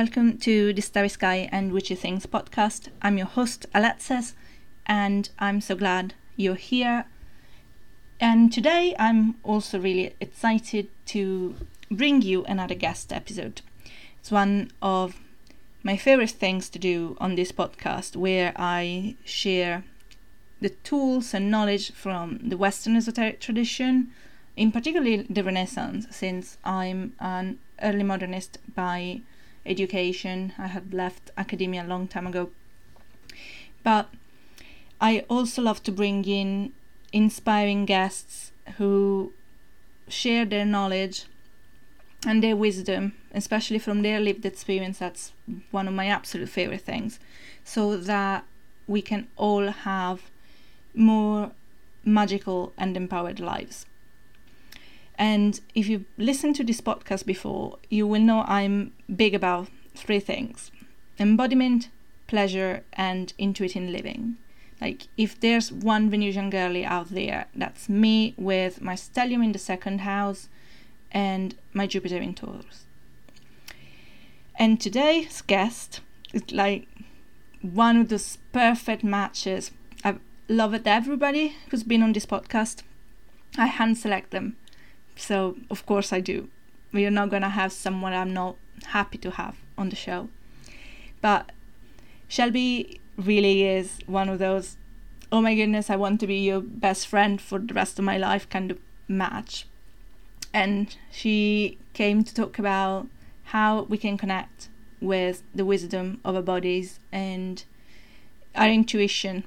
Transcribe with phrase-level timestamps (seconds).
[0.00, 2.88] welcome to the Starry Sky and Witchy Things podcast.
[3.02, 4.34] I'm your host, Alexis,
[4.86, 7.04] and I'm so glad you're here.
[8.18, 11.54] And today I'm also really excited to
[11.90, 13.60] bring you another guest episode.
[14.18, 15.16] It's one of
[15.82, 19.84] my favorite things to do on this podcast, where I share
[20.62, 24.12] the tools and knowledge from the Western esoteric tradition,
[24.56, 29.20] in particular the Renaissance, since I'm an early modernist by
[29.66, 30.52] education.
[30.58, 32.50] I had left academia a long time ago.
[33.82, 34.08] But
[35.00, 36.72] I also love to bring in
[37.12, 39.32] inspiring guests who
[40.08, 41.24] share their knowledge
[42.26, 44.98] and their wisdom, especially from their lived experience.
[44.98, 45.32] That's
[45.70, 47.18] one of my absolute favorite things,
[47.64, 48.44] so that
[48.86, 50.30] we can all have
[50.94, 51.52] more
[52.04, 53.86] magical and empowered lives.
[55.20, 60.18] And if you've listened to this podcast before, you will know I'm big about three
[60.18, 60.72] things
[61.18, 61.90] embodiment,
[62.26, 64.38] pleasure, and intuitive living.
[64.80, 69.58] Like, if there's one Venusian girly out there, that's me with my stellium in the
[69.58, 70.48] second house
[71.12, 72.86] and my Jupiter in Taurus.
[74.58, 76.00] And today's guest
[76.32, 76.88] is like
[77.60, 79.70] one of those perfect matches.
[80.02, 80.14] I
[80.48, 80.86] love it.
[80.86, 82.84] Everybody who's been on this podcast,
[83.58, 84.56] I hand select them
[85.20, 86.48] so, of course, I do.
[86.92, 90.28] We are not going to have someone I'm not happy to have on the show.
[91.20, 91.52] But
[92.26, 94.76] Shelby really is one of those,
[95.30, 98.16] oh my goodness, I want to be your best friend for the rest of my
[98.16, 99.66] life kind of match.
[100.54, 103.06] And she came to talk about
[103.44, 104.68] how we can connect
[105.00, 107.62] with the wisdom of our bodies and
[108.54, 109.44] our intuition,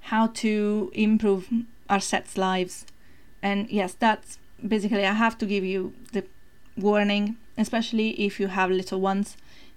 [0.00, 1.48] how to improve
[1.88, 2.86] our sets' lives
[3.42, 6.24] and yes that's basically i have to give you the
[6.76, 9.36] warning especially if you have little ones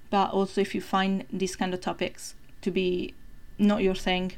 [0.10, 3.14] but also if you find these kind of topics to be
[3.62, 4.34] not your thing.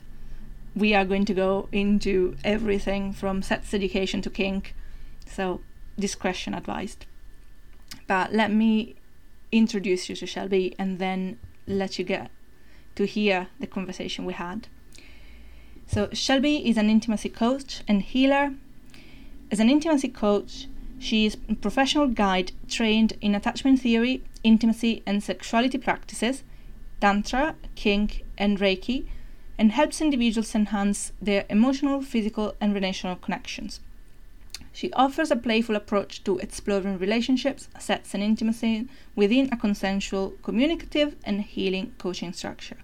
[0.75, 4.75] We are going to go into everything from sex education to kink
[5.25, 5.61] so
[5.97, 7.05] discretion advised.
[8.07, 8.95] But let me
[9.51, 12.29] introduce you to shelby and then let you get
[12.95, 14.67] to hear the conversation we had.
[15.87, 18.53] So shelby is an intimacy coach and healer
[19.53, 25.21] as an intimacy coach, she is a professional guide trained in attachment theory, intimacy and
[25.21, 26.41] sexuality practices,
[26.99, 29.05] Tantra, kink, and Reiki,
[29.59, 33.79] and helps individuals enhance their emotional, physical, and relational connections.
[34.71, 41.15] She offers a playful approach to exploring relationships, sex, and intimacy within a consensual, communicative,
[41.25, 42.77] and healing coaching structure.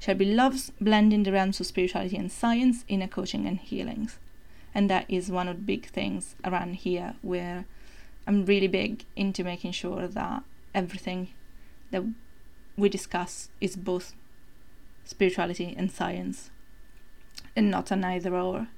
[0.00, 4.18] Shelby loves blending the realms of spirituality and science in a coaching and healings
[4.74, 7.64] and that is one of the big things around here where
[8.26, 10.42] I'm really big into making sure that
[10.74, 11.28] everything
[11.90, 12.04] that
[12.76, 14.14] we discuss is both
[15.04, 16.50] spirituality and science
[17.56, 18.68] and not an either or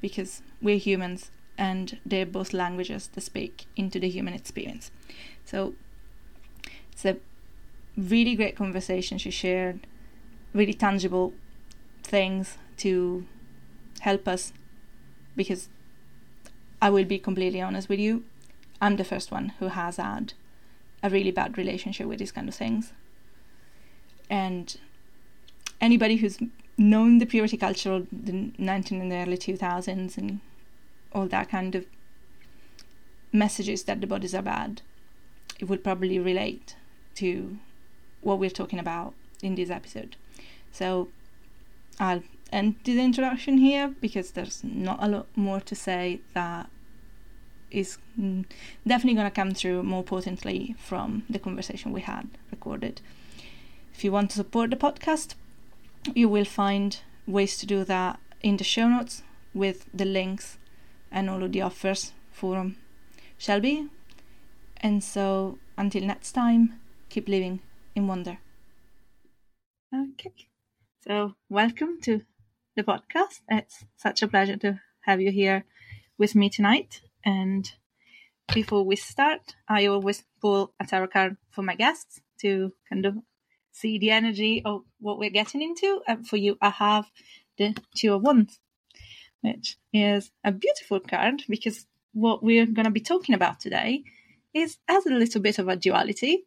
[0.00, 4.90] because we're humans and they're both languages that speak into the human experience.
[5.44, 5.74] So
[6.92, 7.16] it's a
[7.96, 9.86] really great conversation she shared
[10.52, 11.32] really tangible
[12.02, 13.26] things to
[14.00, 14.52] help us
[15.36, 15.68] because
[16.80, 18.24] I will be completely honest with you,
[18.80, 20.32] I'm the first one who has had
[21.02, 22.92] a really bad relationship with these kind of things.
[24.28, 24.76] And
[25.80, 26.38] anybody who's
[26.76, 30.40] known the purity culture of the 19 and the early 2000s and
[31.12, 31.86] all that kind of
[33.32, 34.82] messages that the bodies are bad,
[35.58, 36.76] it would probably relate
[37.14, 37.58] to
[38.20, 40.16] what we're talking about in this episode.
[40.72, 41.08] So
[41.98, 46.70] I'll end the introduction here because there's not a lot more to say that
[47.70, 47.98] is
[48.86, 53.00] definitely going to come through more potently from the conversation we had recorded.
[53.92, 55.34] If you want to support the podcast,
[56.14, 60.58] you will find ways to do that in the show notes with the links
[61.10, 62.72] and all of the offers for
[63.38, 63.88] Shelby.
[64.76, 66.78] And so until next time,
[67.08, 67.60] keep living
[67.94, 68.38] in wonder.
[69.94, 70.32] Okay.
[71.06, 72.22] So, welcome to
[72.76, 73.40] the podcast.
[73.48, 75.64] It's such a pleasure to have you here
[76.18, 77.00] with me tonight.
[77.24, 77.68] And
[78.52, 83.16] before we start, I always pull a tarot card for my guests to kind of
[83.72, 86.02] see the energy of what we're getting into.
[86.06, 87.06] And for you, I have
[87.56, 88.60] the Two of Wands,
[89.40, 94.04] which is a beautiful card because what we're going to be talking about today
[94.52, 96.44] is has a little bit of a duality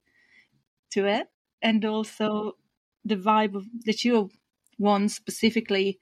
[0.92, 1.28] to it,
[1.62, 2.56] and also
[3.04, 4.32] the vibe of the Two of
[4.78, 6.00] Wands specifically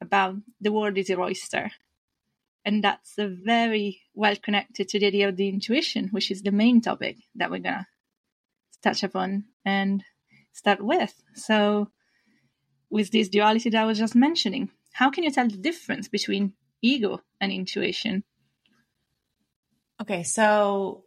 [0.00, 1.70] about the world is your oyster.
[2.64, 6.52] And that's a very well connected to the idea of the intuition, which is the
[6.52, 7.86] main topic that we're going to
[8.82, 10.04] touch upon and
[10.52, 11.14] start with.
[11.34, 11.90] So,
[12.90, 16.54] with this duality that I was just mentioning, how can you tell the difference between
[16.82, 18.24] ego and intuition?
[20.00, 21.04] Okay, so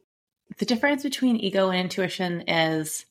[0.57, 3.05] the difference between ego and intuition is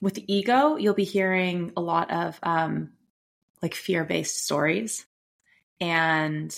[0.00, 2.93] with ego, you'll be hearing a lot of um,
[3.64, 5.06] like fear based stories
[5.80, 6.54] and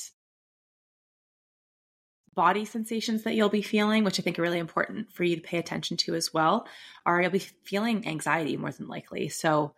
[2.34, 5.40] body sensations that you'll be feeling, which I think are really important for you to
[5.40, 6.66] pay attention to as well,
[7.06, 9.28] are you'll be feeling anxiety more than likely.
[9.28, 9.72] So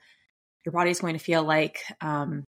[0.64, 2.44] your body is going to feel like um,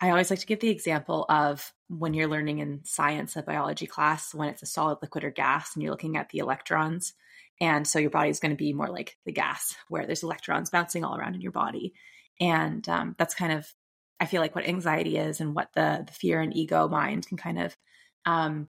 [0.00, 3.86] I always like to give the example of when you're learning in science, a biology
[3.86, 7.14] class, when it's a solid, liquid, or gas, and you're looking at the electrons.
[7.60, 10.70] And so your body is going to be more like the gas, where there's electrons
[10.70, 11.94] bouncing all around in your body.
[12.40, 13.72] And um, that's kind of,
[14.20, 17.36] I feel like, what anxiety is and what the, the fear and ego mind can
[17.36, 17.76] kind of
[18.24, 18.68] um,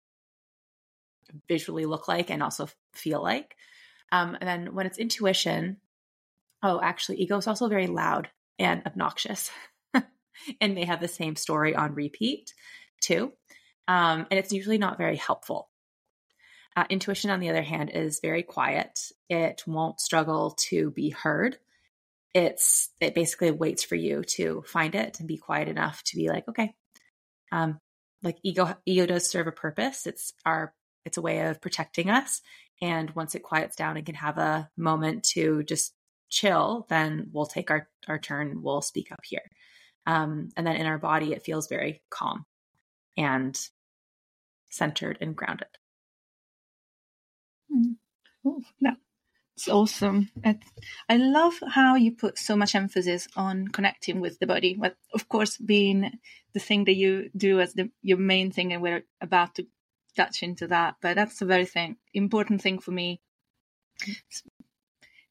[1.48, 3.56] visually look like and also feel like.
[4.12, 5.78] Um, and then when it's intuition,
[6.62, 8.28] oh, actually, ego is also very loud
[8.58, 9.50] and obnoxious.
[10.60, 12.54] and may have the same story on repeat
[13.00, 13.32] too.
[13.86, 15.68] Um, and it's usually not very helpful.
[16.76, 19.12] Uh, intuition, on the other hand, is very quiet.
[19.28, 21.58] It won't struggle to be heard.
[22.34, 26.28] It's it basically waits for you to find it and be quiet enough to be
[26.28, 26.74] like, okay,
[27.52, 27.78] um,
[28.22, 30.06] like ego ego does serve a purpose.
[30.06, 32.40] It's our it's a way of protecting us.
[32.82, 35.94] And once it quiets down and can have a moment to just
[36.28, 38.62] chill, then we'll take our our turn.
[38.62, 39.48] We'll speak up here.
[40.06, 42.44] Um, and then in our body, it feels very calm
[43.16, 43.58] and
[44.70, 45.68] centered and grounded.
[47.72, 47.96] Mm.
[48.44, 48.60] Oh,
[49.56, 50.30] it's awesome.
[51.08, 54.76] I love how you put so much emphasis on connecting with the body.
[54.78, 56.18] But of course, being
[56.54, 59.66] the thing that you do as the, your main thing, and we're about to
[60.16, 60.96] touch into that.
[61.00, 63.20] But that's a very thing important thing for me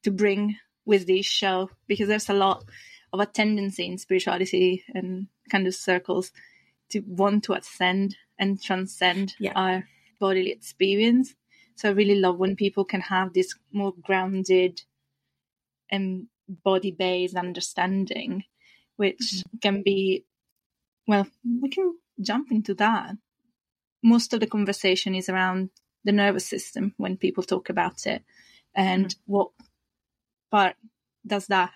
[0.02, 0.56] to bring
[0.86, 2.64] with this show because there's a lot
[3.12, 6.30] of a tendency in spirituality and kind of circles
[6.90, 9.52] to want to ascend and transcend yeah.
[9.54, 9.84] our
[10.18, 11.34] bodily experience.
[11.76, 14.82] So I really love when people can have this more grounded
[15.90, 18.44] and body based understanding,
[18.96, 19.58] which mm-hmm.
[19.60, 20.24] can be,
[21.06, 21.26] well,
[21.60, 23.16] we can jump into that.
[24.02, 25.70] Most of the conversation is around
[26.04, 28.22] the nervous system when people talk about it
[28.74, 29.32] and mm-hmm.
[29.32, 29.50] what
[30.50, 30.76] part
[31.26, 31.72] does that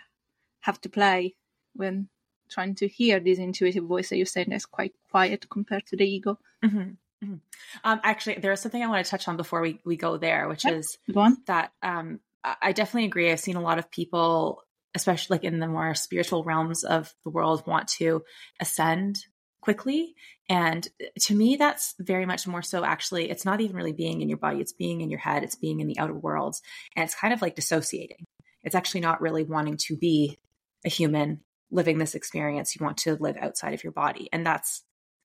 [0.61, 1.35] have to play
[1.75, 2.09] when
[2.51, 6.05] trying to hear this intuitive voice that you're saying is quite quiet compared to the
[6.05, 6.39] ego.
[6.65, 6.93] Mm-hmm.
[7.25, 7.37] Mm-hmm.
[7.85, 10.49] Um, actually, there is something I want to touch on before we, we go there,
[10.49, 10.99] which is
[11.47, 13.31] that um, I definitely agree.
[13.31, 14.63] I've seen a lot of people,
[14.95, 18.23] especially like in the more spiritual realms of the world, want to
[18.61, 19.19] ascend
[19.61, 20.15] quickly.
[20.49, 20.87] And
[21.23, 24.39] to me, that's very much more so actually, it's not even really being in your
[24.39, 26.63] body, it's being in your head, it's being in the outer worlds.
[26.97, 28.25] And it's kind of like dissociating.
[28.63, 30.39] It's actually not really wanting to be
[30.87, 32.75] a human living this experience.
[32.75, 34.29] You want to live outside of your body.
[34.33, 34.83] And that's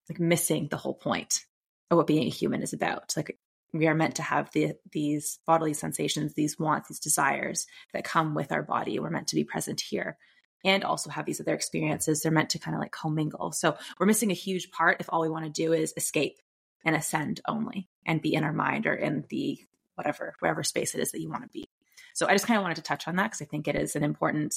[0.09, 1.45] like missing the whole point
[1.89, 3.13] what being a human is about.
[3.15, 3.37] Like
[3.73, 8.35] we are meant to have the, these bodily sensations, these wants, these desires that come
[8.35, 8.99] with our body.
[8.99, 10.17] We're meant to be present here
[10.63, 12.21] and also have these other experiences.
[12.21, 13.51] They're meant to kind of like commingle.
[13.51, 16.39] So we're missing a huge part if all we want to do is escape
[16.85, 19.59] and ascend only and be in our mind or in the
[19.95, 21.67] whatever, wherever space it is that you want to be.
[22.13, 23.95] So I just kind of wanted to touch on that because I think it is
[23.95, 24.55] an important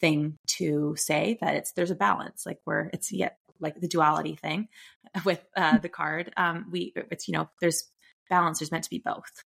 [0.00, 4.36] thing to say that it's there's a balance like where it's yet like the duality
[4.36, 4.68] thing
[5.24, 7.88] with uh, the card um we it's you know there's
[8.28, 9.44] balance there's meant to be both.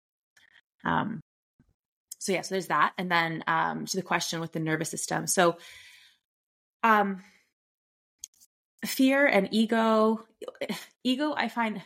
[0.85, 1.21] Um
[2.19, 2.93] so yeah so there's that.
[2.99, 5.27] And then um to the question with the nervous system.
[5.27, 5.57] So
[6.83, 7.23] um
[8.85, 10.23] fear and ego
[11.05, 11.81] ego i find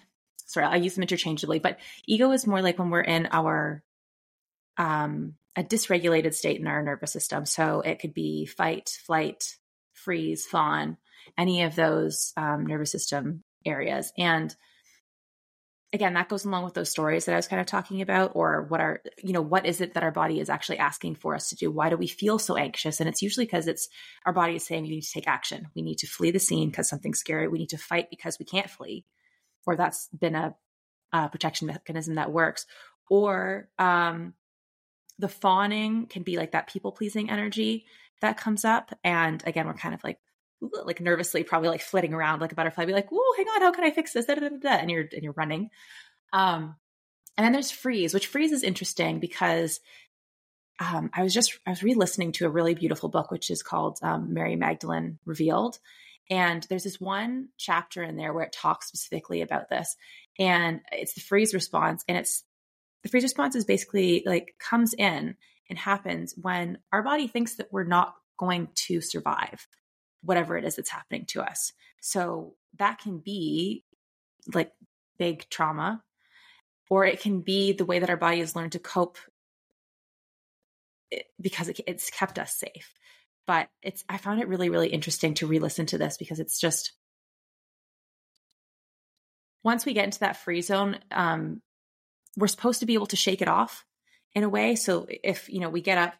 [0.46, 3.84] sorry i use them interchangeably but ego is more like when we're in our
[4.78, 7.44] um a dysregulated state in our nervous system.
[7.44, 9.56] So it could be fight, flight,
[9.92, 10.96] freeze, fawn,
[11.36, 14.12] any of those um, nervous system areas.
[14.16, 14.54] And
[15.92, 18.66] again, that goes along with those stories that I was kind of talking about, or
[18.68, 21.48] what are, you know, what is it that our body is actually asking for us
[21.48, 21.70] to do?
[21.70, 23.00] Why do we feel so anxious?
[23.00, 23.88] And it's usually because it's
[24.26, 25.68] our body is saying we need to take action.
[25.74, 27.48] We need to flee the scene because something's scary.
[27.48, 29.06] We need to fight because we can't flee,
[29.66, 30.54] or that's been a,
[31.12, 32.66] a protection mechanism that works.
[33.08, 34.34] Or um,
[35.18, 37.86] the fawning can be like that people pleasing energy
[38.20, 38.92] that comes up.
[39.02, 40.18] And again, we're kind of like,
[40.60, 43.72] like nervously, probably like flitting around like a butterfly, be like, "Whoa, hang on, how
[43.72, 45.70] can I fix this?" Da, da, da, and you're and you're running.
[46.32, 46.76] Um,
[47.36, 49.80] and then there's freeze, which freeze is interesting because
[50.80, 53.98] um, I was just I was re-listening to a really beautiful book, which is called
[54.02, 55.78] um, Mary Magdalene Revealed,
[56.30, 59.96] and there's this one chapter in there where it talks specifically about this,
[60.38, 62.44] and it's the freeze response, and it's
[63.02, 65.36] the freeze response is basically like comes in
[65.70, 69.66] and happens when our body thinks that we're not going to survive
[70.28, 71.72] whatever it is that's happening to us.
[72.00, 73.82] So that can be
[74.54, 74.72] like
[75.18, 76.02] big trauma,
[76.90, 79.18] or it can be the way that our body has learned to cope
[81.40, 82.92] because it's kept us safe.
[83.46, 86.60] But it's, I found it really, really interesting to re listen to this because it's
[86.60, 86.92] just,
[89.64, 91.62] once we get into that free zone, um,
[92.36, 93.86] we're supposed to be able to shake it off
[94.34, 94.76] in a way.
[94.76, 96.14] So if, you know, we get up,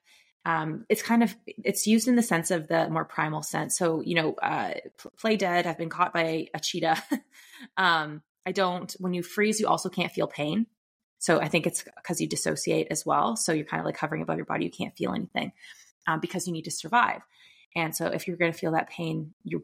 [0.49, 3.77] um, it's kind of, it's used in the sense of the more primal sense.
[3.77, 4.73] So, you know, uh,
[5.21, 7.03] play dead, I've been caught by a cheetah.
[7.77, 10.67] um, I don't, when you freeze, you also can't feel pain.
[11.19, 13.37] So I think it's because you dissociate as well.
[13.37, 14.65] So you're kind of like hovering above your body.
[14.65, 15.53] You can't feel anything
[16.07, 17.21] um, because you need to survive.
[17.77, 19.63] And so if you're going to feel that pain, you're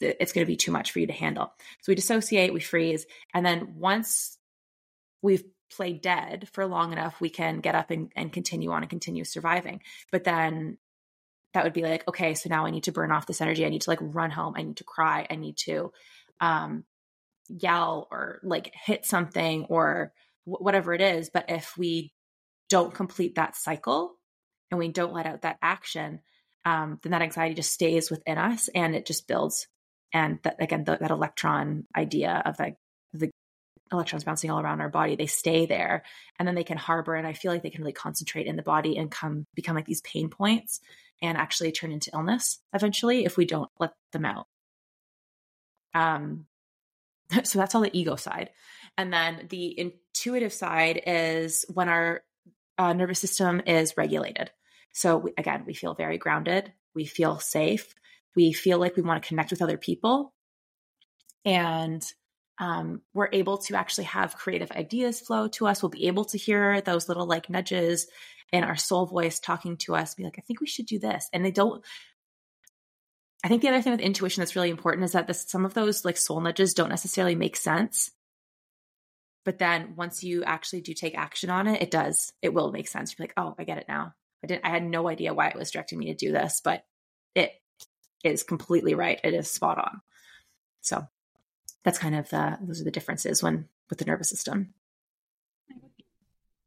[0.00, 1.52] it's going to be too much for you to handle.
[1.82, 3.04] So we dissociate, we freeze,
[3.34, 4.38] and then once
[5.20, 8.90] we've played dead for long enough, we can get up and, and continue on and
[8.90, 9.80] continue surviving.
[10.10, 10.78] But then
[11.54, 13.64] that would be like, okay, so now I need to burn off this energy.
[13.64, 14.54] I need to like run home.
[14.56, 15.26] I need to cry.
[15.28, 15.92] I need to
[16.40, 16.84] um,
[17.48, 20.12] yell or like hit something or
[20.46, 21.30] w- whatever it is.
[21.30, 22.12] But if we
[22.68, 24.14] don't complete that cycle
[24.70, 26.20] and we don't let out that action,
[26.64, 29.66] um, then that anxiety just stays within us and it just builds.
[30.12, 32.76] And that again, the, that electron idea of like
[33.12, 33.30] the
[33.92, 36.04] electrons bouncing all around our body, they stay there
[36.38, 37.14] and then they can harbor.
[37.14, 39.86] And I feel like they can really concentrate in the body and come become like
[39.86, 40.80] these pain points
[41.22, 44.46] and actually turn into illness eventually if we don't let them out.
[45.94, 46.46] Um,
[47.44, 48.50] so that's all the ego side.
[48.96, 52.22] And then the intuitive side is when our
[52.78, 54.50] uh, nervous system is regulated.
[54.92, 56.72] So we, again, we feel very grounded.
[56.94, 57.94] We feel safe.
[58.34, 60.32] We feel like we want to connect with other people.
[61.44, 62.04] And
[62.60, 65.82] um, we're able to actually have creative ideas flow to us.
[65.82, 68.06] We'll be able to hear those little like nudges
[68.52, 71.28] in our soul voice talking to us, be like, I think we should do this.
[71.32, 71.82] And they don't,
[73.42, 75.72] I think the other thing with intuition that's really important is that this, some of
[75.72, 78.10] those like soul nudges don't necessarily make sense.
[79.46, 82.30] But then once you actually do take action on it, it does.
[82.42, 83.14] It will make sense.
[83.16, 84.12] You're like, oh, I get it now.
[84.44, 84.66] I didn't.
[84.66, 86.84] I had no idea why it was directing me to do this, but
[87.34, 87.52] it
[88.22, 89.18] is completely right.
[89.24, 90.02] It is spot on.
[90.82, 91.06] So
[91.84, 94.74] that's kind of the those are the differences when with the nervous system.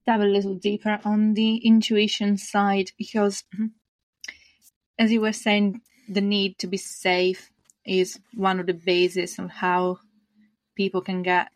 [0.05, 3.67] Dive a little deeper on the intuition side because, mm-hmm.
[5.00, 7.50] as you were saying, the need to be safe
[7.86, 10.00] is one of the bases of how
[10.75, 11.50] people can get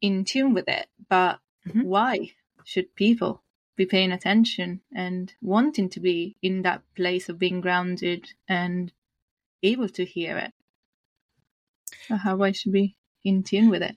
[0.00, 0.86] in tune with it.
[1.08, 1.82] But mm-hmm.
[1.82, 2.32] why
[2.64, 3.42] should people
[3.76, 8.92] be paying attention and wanting to be in that place of being grounded and
[9.62, 10.52] able to hear it?
[12.08, 13.96] How I should be in tune with it?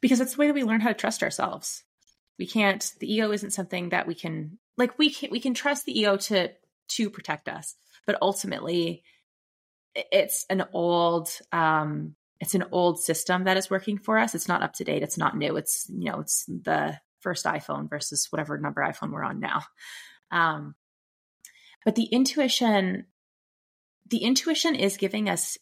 [0.00, 1.82] Because it's the way that we learn how to trust ourselves.
[2.38, 2.92] We can't.
[3.00, 4.98] The ego isn't something that we can like.
[4.98, 6.50] We can we can trust the ego to
[6.88, 7.74] to protect us
[8.06, 9.02] but ultimately
[9.94, 14.62] it's an old um it's an old system that is working for us it's not
[14.62, 18.58] up to date it's not new it's you know it's the first iphone versus whatever
[18.58, 19.62] number iphone we're on now
[20.30, 20.74] um
[21.84, 23.06] but the intuition
[24.10, 25.56] the intuition is giving us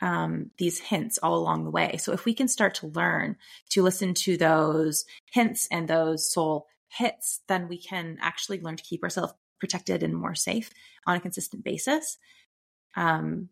[0.00, 1.96] um, these hints all along the way.
[1.98, 3.36] So if we can start to learn
[3.70, 8.84] to listen to those hints and those soul hits, then we can actually learn to
[8.84, 10.70] keep ourselves protected and more safe
[11.06, 12.16] on a consistent basis.
[12.96, 13.48] Um,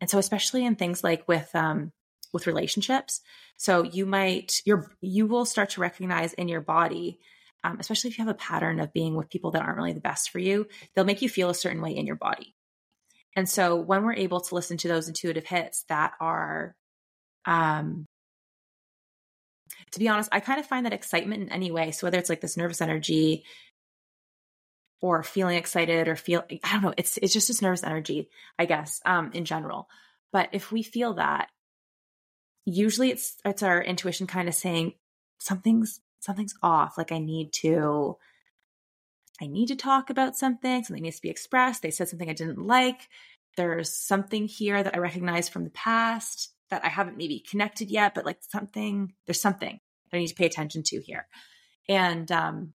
[0.00, 1.92] and so, especially in things like with um,
[2.32, 3.22] with relationships,
[3.56, 7.18] so you might your you will start to recognize in your body,
[7.64, 10.00] um, especially if you have a pattern of being with people that aren't really the
[10.00, 12.55] best for you, they'll make you feel a certain way in your body.
[13.36, 16.74] And so, when we're able to listen to those intuitive hits that are
[17.44, 18.06] um,
[19.92, 21.90] to be honest, I kind of find that excitement in any way.
[21.92, 23.44] So whether it's like this nervous energy,
[25.00, 28.28] or feeling excited or feel I don't know, it's it's just this nervous energy,
[28.58, 29.88] I guess, um, in general.
[30.32, 31.48] But if we feel that,
[32.64, 34.94] usually it's it's our intuition kind of saying
[35.38, 36.98] something's something's off.
[36.98, 38.16] Like I need to
[39.40, 41.82] I need to talk about something, something needs to be expressed.
[41.82, 43.08] They said something I didn't like.
[43.56, 48.14] There's something here that I recognize from the past that I haven't maybe connected yet,
[48.14, 49.78] but like something, there's something
[50.10, 51.26] that I need to pay attention to here.
[51.88, 52.72] And um,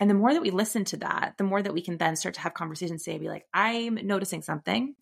[0.00, 2.34] and the more that we listen to that, the more that we can then start
[2.34, 4.96] to have conversations, say, be like, I'm noticing something.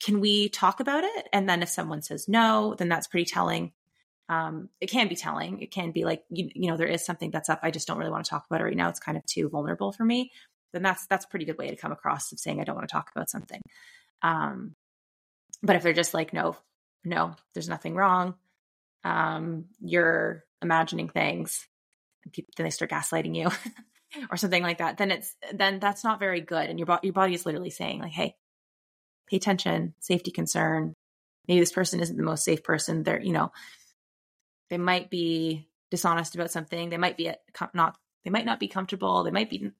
[0.00, 1.28] Can we talk about it?
[1.32, 3.72] And then if someone says no, then that's pretty telling.
[4.28, 5.60] Um, it can be telling.
[5.60, 7.60] It can be like, you, you know, there is something that's up.
[7.62, 8.88] I just don't really want to talk about it right now.
[8.88, 10.32] It's kind of too vulnerable for me.
[10.72, 12.88] Then that's that's a pretty good way to come across of saying I don't want
[12.88, 13.60] to talk about something.
[14.22, 14.74] Um,
[15.62, 16.56] but if they're just like, no,
[17.04, 18.34] no, there's nothing wrong.
[19.04, 21.66] Um, you're imagining things
[22.32, 23.50] people, then they start gaslighting you
[24.30, 27.12] or something like that then it's then that's not very good and your, bo- your
[27.12, 28.34] body is literally saying like hey
[29.28, 30.94] pay attention safety concern
[31.48, 33.50] maybe this person isn't the most safe person they're you know
[34.70, 36.90] they might be dishonest about something.
[36.90, 37.30] They might be
[37.74, 39.22] not they might not be comfortable.
[39.22, 39.70] They might be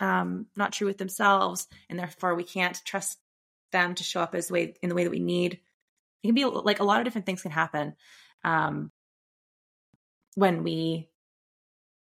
[0.00, 3.18] um, not true with themselves and therefore we can't trust
[3.72, 5.60] them to show up as way in the way that we need.
[6.22, 7.94] It can be like a lot of different things can happen
[8.44, 8.90] um,
[10.34, 11.08] when we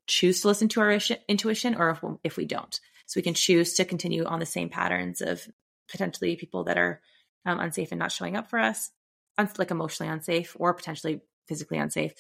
[0.08, 2.80] choose to listen to our intuition or if, if we don't.
[3.06, 5.48] So we can choose to continue on the same patterns of
[5.90, 7.02] potentially people that are
[7.46, 8.92] um, unsafe and not showing up for us
[9.58, 12.14] like emotionally unsafe or potentially physically unsafe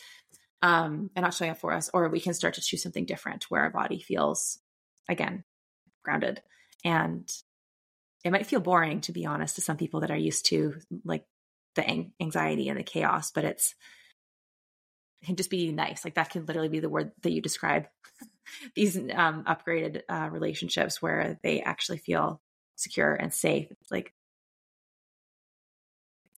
[0.62, 3.46] um, and not showing up for us, or we can start to choose something different
[3.50, 4.60] where our body feels,
[5.10, 5.44] again,
[6.04, 6.42] grounded.
[6.86, 7.30] And
[8.24, 11.26] it might feel boring, to be honest, to some people that are used to like
[11.76, 13.74] the anxiety and the chaos, but it's,
[15.22, 16.04] it can just be nice.
[16.06, 17.88] Like that can literally be the word that you describe
[18.76, 22.40] these um, upgraded uh, relationships where they actually feel
[22.76, 23.68] secure and safe.
[23.72, 24.14] It's like,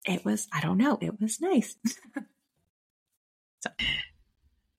[0.06, 1.76] it was, I don't know, it was nice.
[3.62, 3.70] so.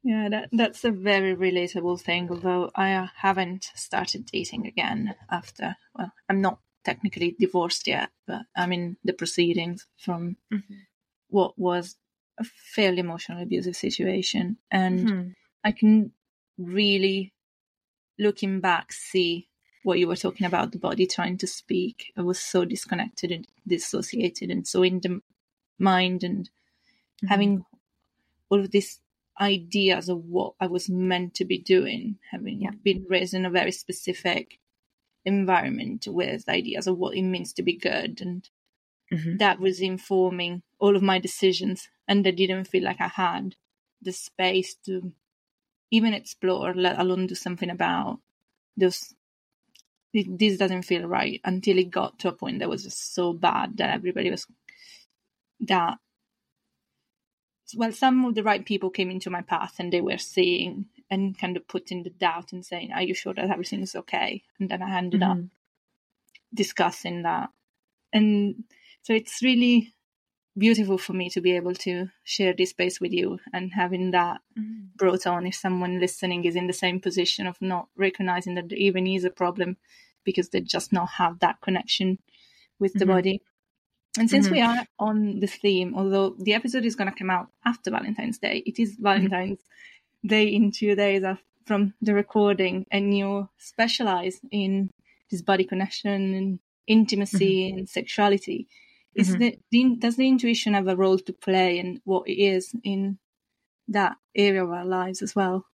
[0.04, 2.30] Yeah, that that's a very relatable thing.
[2.30, 8.74] Although I haven't started dating again after, well, I'm not technically divorced yet, but I'm
[8.74, 10.74] in the proceedings from mm-hmm.
[11.30, 11.96] what was
[12.38, 15.30] a fairly emotional abusive situation, and mm-hmm.
[15.64, 16.12] I can
[16.58, 17.32] really,
[18.20, 19.48] looking back, see
[19.84, 22.12] what you were talking about the body trying to speak.
[22.18, 25.22] I was so disconnected and dissociated, and so in the
[25.80, 27.28] mind and mm-hmm.
[27.28, 27.66] having
[28.54, 29.00] all of these
[29.42, 32.70] ideas of what I was meant to be doing, having yeah.
[32.84, 34.60] been raised in a very specific
[35.26, 38.22] environment with ideas of what it means to be good.
[38.22, 38.48] And
[39.12, 39.38] mm-hmm.
[39.38, 41.90] that was informing all of my decisions.
[42.08, 43.56] And I didn't feel like I had
[44.04, 45.12] the space to
[45.90, 48.20] even explore, let alone do something about
[48.78, 49.16] those.
[50.14, 53.78] This doesn't feel right until it got to a point that was just so bad
[53.78, 54.46] that everybody was
[55.62, 55.98] that
[57.76, 61.38] well, some of the right people came into my path and they were seeing and
[61.38, 64.44] kind of putting the doubt and saying, Are you sure that everything is okay?
[64.60, 65.32] And then I ended mm-hmm.
[65.32, 65.46] up
[66.54, 67.50] discussing that.
[68.12, 68.64] And
[69.02, 69.94] so it's really
[70.58, 74.40] beautiful for me to be able to share this space with you and having that
[74.58, 74.86] mm-hmm.
[74.96, 78.78] brought on if someone listening is in the same position of not recognizing that there
[78.78, 79.78] even is a problem
[80.24, 82.20] because they just not have that connection
[82.80, 83.00] with mm-hmm.
[83.00, 83.42] the body.
[84.18, 84.56] And since mm-hmm.
[84.56, 88.38] we are on the theme, although the episode is going to come out after Valentine's
[88.38, 89.04] Day, it is mm-hmm.
[89.04, 90.28] Valentine's mm-hmm.
[90.28, 91.24] Day in two days
[91.66, 94.90] from the recording, and you specialize in
[95.30, 97.78] this body connection and intimacy mm-hmm.
[97.80, 98.68] and sexuality.
[99.16, 99.40] Is mm-hmm.
[99.40, 103.18] the, the, does the intuition have a role to play in what it is in
[103.90, 105.66] that area of our lives as well?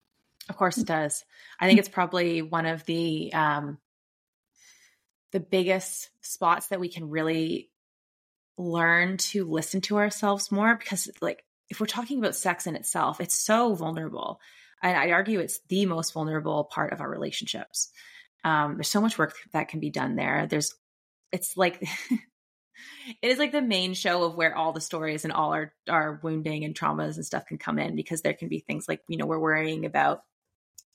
[0.50, 1.26] Of course, it does.
[1.60, 3.78] I think it's probably one of the um,
[5.32, 7.69] the biggest spots that we can really
[8.60, 13.22] learn to listen to ourselves more because like if we're talking about sex in itself
[13.22, 14.40] it's so vulnerable.
[14.84, 17.90] And i argue it's the most vulnerable part of our relationships.
[18.44, 20.46] Um, there's so much work that can be done there.
[20.48, 20.76] There's
[21.32, 21.82] it's like
[23.22, 26.20] it is like the main show of where all the stories and all our our
[26.22, 29.18] wounding and traumas and stuff can come in because there can be things like you
[29.18, 30.24] know we're worrying about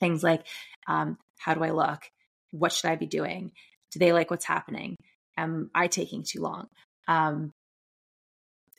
[0.00, 0.46] things like
[0.87, 2.03] um, how do i look?
[2.50, 3.53] What should i be doing?
[3.92, 4.96] Do they like what's happening?
[5.37, 6.68] Am i taking too long
[7.08, 7.52] um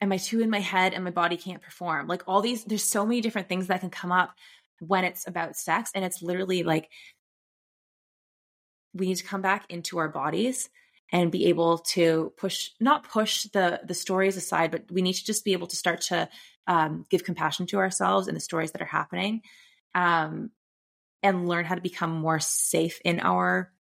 [0.02, 2.08] am i too in my head and my body can't perform?
[2.08, 4.36] Like all these there's so many different things that can come up
[4.80, 6.90] when it's about sex and it's literally like
[8.94, 10.70] we need to come back into our bodies
[11.12, 15.26] and be able to push not push the the stories aside but we need to
[15.26, 16.28] just be able to start to
[16.68, 19.42] um, give compassion to ourselves and the stories that are happening
[19.94, 20.50] um,
[21.22, 23.72] and learn how to become more safe in our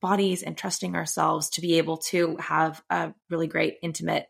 [0.00, 4.26] bodies and trusting ourselves to be able to have a really great intimate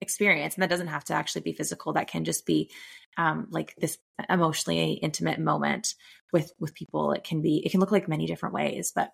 [0.00, 0.54] experience.
[0.54, 1.94] And that doesn't have to actually be physical.
[1.94, 2.70] That can just be
[3.16, 5.94] um, like this emotionally intimate moment
[6.32, 7.12] with with people.
[7.12, 8.92] It can be it can look like many different ways.
[8.94, 9.12] But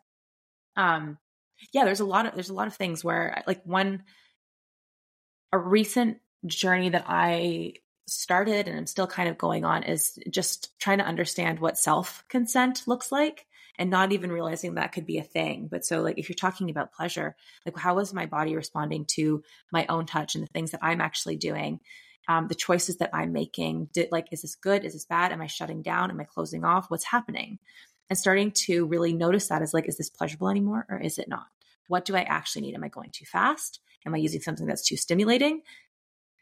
[0.77, 1.19] um
[1.73, 4.03] yeah there's a lot of there's a lot of things where like one
[5.53, 7.75] a recent journey that i
[8.07, 12.25] started and i'm still kind of going on is just trying to understand what self
[12.29, 13.47] consent looks like
[13.81, 15.67] and not even realizing that could be a thing.
[15.69, 19.43] But so, like, if you're talking about pleasure, like, how is my body responding to
[19.73, 21.81] my own touch and the things that I'm actually doing?
[22.29, 24.85] Um, the choices that I'm making, did, like, is this good?
[24.85, 25.33] Is this bad?
[25.33, 26.11] Am I shutting down?
[26.11, 26.91] Am I closing off?
[26.91, 27.59] What's happening?
[28.11, 31.29] And starting to really notice that is like, is this pleasurable anymore or is it
[31.29, 31.47] not?
[31.89, 32.75] What do I actually need?
[32.75, 33.81] Am I going too fast?
[34.05, 35.63] Am I using something that's too stimulating?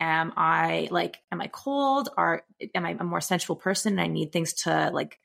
[0.01, 2.09] Am I like, am I cold?
[2.16, 2.42] Or
[2.74, 5.20] am I a more sensual person and I need things to like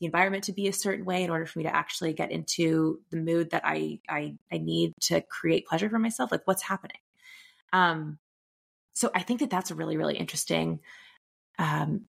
[0.00, 3.00] the environment to be a certain way in order for me to actually get into
[3.10, 6.32] the mood that I I, I need to create pleasure for myself?
[6.32, 6.98] Like what's happening?
[7.72, 8.18] Um,
[8.94, 10.80] so I think that that's a really, really interesting
[11.58, 12.06] um,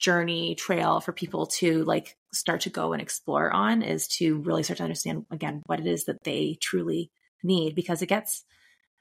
[0.00, 4.62] journey trail for people to like start to go and explore on is to really
[4.62, 7.10] start to understand again what it is that they truly
[7.42, 8.44] need because it gets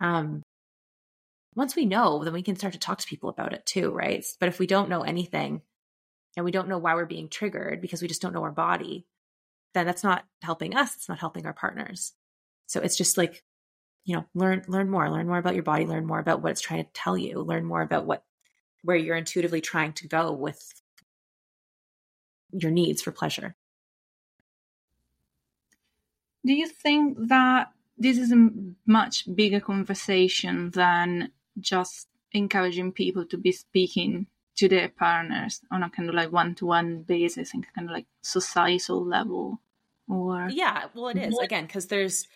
[0.01, 0.43] um
[1.55, 4.25] once we know then we can start to talk to people about it too right
[4.41, 5.61] but if we don't know anything
[6.35, 9.05] and we don't know why we're being triggered because we just don't know our body
[9.73, 12.13] then that's not helping us it's not helping our partners
[12.65, 13.43] so it's just like
[14.05, 16.61] you know learn learn more learn more about your body learn more about what it's
[16.61, 18.23] trying to tell you learn more about what
[18.83, 20.73] where you're intuitively trying to go with
[22.51, 23.55] your needs for pleasure.
[26.45, 28.49] Do you think that this is a
[28.85, 34.27] much bigger conversation than just encouraging people to be speaking
[34.59, 37.93] to their partners on a kind of like one to one basis and kind of
[37.93, 39.61] like societal level?
[40.09, 40.49] Or?
[40.51, 41.37] Yeah, well, it is.
[41.39, 42.27] Again because there's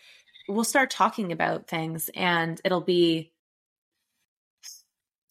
[0.48, 3.32] we'll start talking about things and it'll be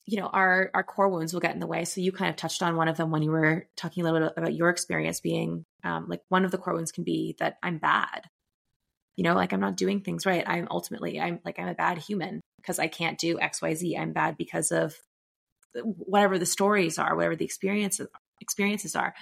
[0.06, 1.84] you know our our core wounds will get in the way.
[1.86, 4.27] So you kind of touched on one of them when you were talking a little
[4.27, 7.58] bit about your experience being um, like one of the core wounds can be that
[7.63, 8.29] i'm bad.
[9.15, 10.43] You know like i'm not doing things right.
[10.45, 14.38] I'm ultimately i'm like i'm a bad human because i can't do xyz i'm bad
[14.38, 14.95] because of
[15.75, 18.07] whatever the stories are whatever the experiences
[18.41, 19.13] experiences are.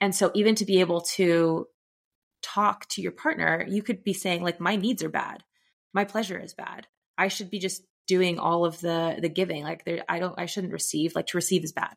[0.00, 1.66] And so even to be able to
[2.42, 5.42] talk to your partner you could be saying like my needs are bad.
[5.92, 6.86] My pleasure is bad.
[7.16, 9.62] I should be just doing all of the the giving.
[9.62, 11.94] Like there i don't i shouldn't receive like to receive is bad.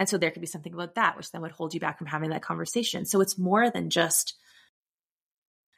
[0.00, 2.06] And so there could be something about that which then would hold you back from
[2.06, 3.04] having that conversation.
[3.04, 4.34] So it's more than just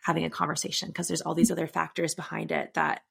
[0.03, 1.61] having a conversation because there's all these mm-hmm.
[1.61, 3.03] other factors behind it that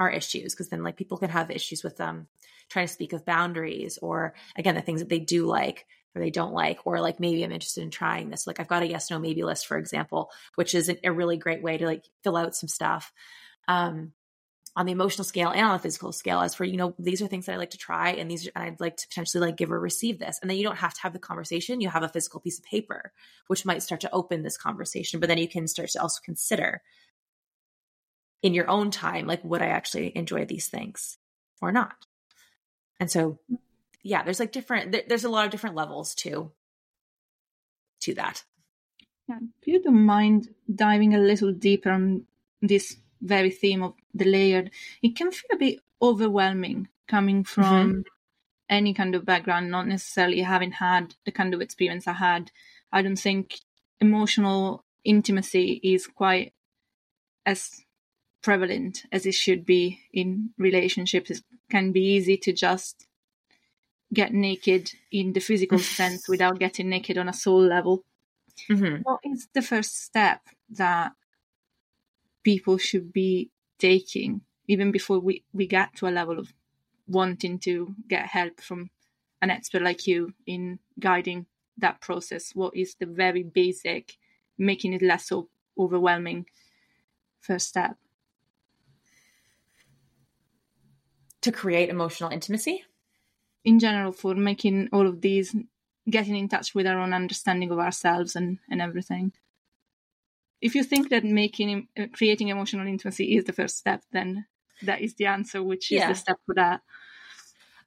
[0.00, 2.26] are issues because then like people can have issues with them um,
[2.70, 6.30] trying to speak of boundaries or again the things that they do like or they
[6.30, 8.46] don't like or like maybe i'm interested in trying this.
[8.46, 11.62] Like i've got a yes no maybe list for example which is a really great
[11.62, 13.12] way to like fill out some stuff
[13.68, 14.12] um
[14.76, 17.26] on the emotional scale and on the physical scale as for you know these are
[17.26, 19.70] things that i like to try and these and i'd like to potentially like give
[19.70, 20.38] or receive this.
[20.40, 21.80] And then you don't have to have the conversation.
[21.80, 23.12] You have a physical piece of paper
[23.48, 26.82] which might start to open this conversation but then you can start to also consider
[28.42, 31.18] in your own time like would i actually enjoy these things
[31.60, 32.06] or not
[32.98, 33.38] and so
[34.02, 36.50] yeah there's like different there's a lot of different levels to
[38.00, 38.44] to that
[39.28, 42.24] yeah if you don't mind diving a little deeper on
[42.62, 44.70] this very theme of the layered,
[45.02, 48.00] it can feel a bit overwhelming coming from mm-hmm.
[48.68, 52.50] any kind of background, not necessarily having had the kind of experience I had.
[52.92, 53.60] I don't think
[54.00, 56.52] emotional intimacy is quite
[57.46, 57.82] as
[58.42, 61.30] prevalent as it should be in relationships.
[61.30, 63.06] It can be easy to just
[64.12, 68.04] get naked in the physical sense without getting naked on a soul level.
[68.68, 69.02] Mm-hmm.
[69.02, 71.12] What is the first step that
[72.42, 76.52] people should be taking even before we, we get to a level of
[77.08, 78.90] wanting to get help from
[79.42, 81.46] an expert like you in guiding
[81.78, 84.16] that process what is the very basic
[84.58, 85.48] making it less so
[85.78, 86.46] overwhelming
[87.40, 87.96] first step
[91.42, 92.84] to create emotional intimacy
[93.64, 95.54] in general for making all of these
[96.08, 99.32] getting in touch with our own understanding of ourselves and, and everything
[100.60, 104.46] if you think that making uh, creating emotional intimacy is the first step then
[104.82, 106.08] that is the answer which is yeah.
[106.08, 106.80] the step for that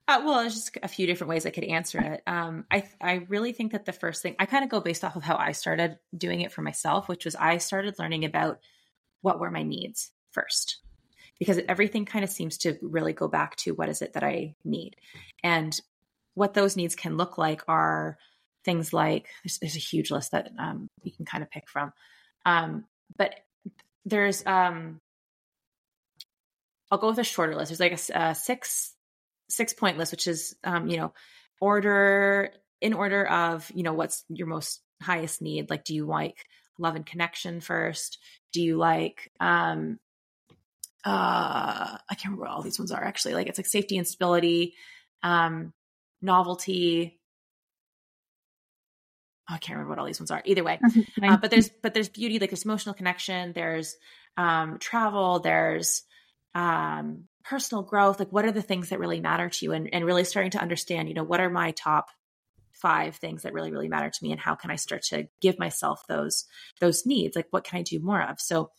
[0.05, 2.23] uh, well, there's just a few different ways I could answer it.
[2.27, 5.15] Um, I I really think that the first thing I kind of go based off
[5.15, 8.59] of how I started doing it for myself, which was I started learning about
[9.21, 10.79] what were my needs first,
[11.43, 14.55] because everything kind of seems to really go back to what is it that I
[14.63, 14.95] need,
[15.43, 15.77] and
[16.35, 18.17] what those needs can look like are
[18.63, 21.91] things like there's, there's a huge list that um, you can kind of pick from.
[22.45, 22.85] Um,
[23.17, 23.35] but
[24.05, 25.01] there's um,
[26.89, 27.69] I'll go with a shorter list.
[27.69, 28.93] There's like a, a six
[29.49, 31.13] six point list, which is um, you know
[31.59, 32.51] order
[32.81, 35.69] in order of you know what's your most highest need.
[35.69, 36.45] Like, do you like
[36.79, 38.17] love and connection first?
[38.53, 39.99] Do you like um,
[41.05, 43.33] uh, I can't remember what all these ones are actually.
[43.33, 44.75] Like, it's like safety and stability,
[45.21, 45.73] um,
[46.21, 47.19] novelty,
[49.49, 50.41] oh, I can't remember what all these ones are.
[50.45, 50.79] Either way,
[51.23, 53.95] uh, but there's but there's beauty, like there's emotional connection, there's
[54.37, 56.03] um, travel, there's
[56.55, 58.19] um, personal growth.
[58.19, 60.61] Like, what are the things that really matter to you, and and really starting to
[60.61, 62.07] understand, you know, what are my top
[62.71, 65.59] five things that really really matter to me, and how can I start to give
[65.59, 66.45] myself those
[66.79, 67.35] those needs?
[67.35, 68.39] Like, what can I do more of?
[68.39, 68.71] So.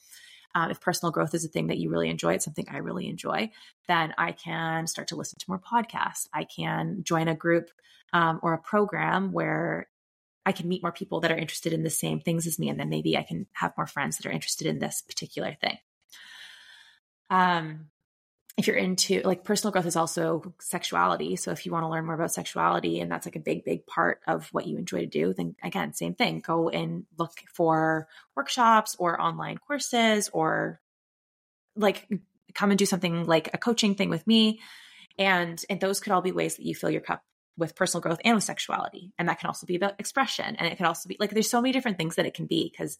[0.55, 3.09] Um, if personal growth is a thing that you really enjoy, it's something I really
[3.09, 3.51] enjoy,
[3.89, 6.29] then I can start to listen to more podcasts.
[6.33, 7.71] I can join a group
[8.13, 9.89] um, or a program where
[10.47, 12.69] I can meet more people that are interested in the same things as me.
[12.69, 15.79] And then maybe I can have more friends that are interested in this particular thing.
[17.31, 17.87] Um,
[18.57, 21.35] if you're into like personal growth is also sexuality.
[21.37, 23.85] So if you want to learn more about sexuality and that's like a big, big
[23.87, 26.41] part of what you enjoy to do, then again, same thing.
[26.41, 30.81] Go and look for workshops or online courses or
[31.75, 32.09] like
[32.55, 34.61] come and do something like a coaching thing with me.
[35.19, 37.25] And and those could all be ways that you fill your cup
[37.57, 39.13] with personal growth and with sexuality.
[39.19, 40.55] And that can also be about expression.
[40.57, 42.71] And it can also be like there's so many different things that it can be
[42.71, 42.99] because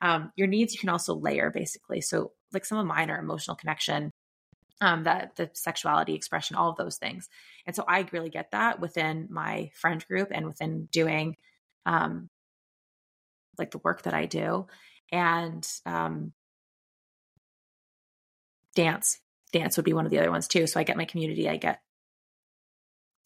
[0.00, 2.00] um, your needs you can also layer basically.
[2.00, 4.12] So like some of mine are emotional connection
[4.80, 7.28] um, that the sexuality expression, all of those things.
[7.66, 11.36] And so I really get that within my friend group and within doing
[11.86, 12.28] um,
[13.58, 14.66] like the work that I do.
[15.12, 16.32] And um,
[18.74, 19.20] dance,
[19.52, 20.66] dance would be one of the other ones too.
[20.66, 21.80] So I get my community, I get,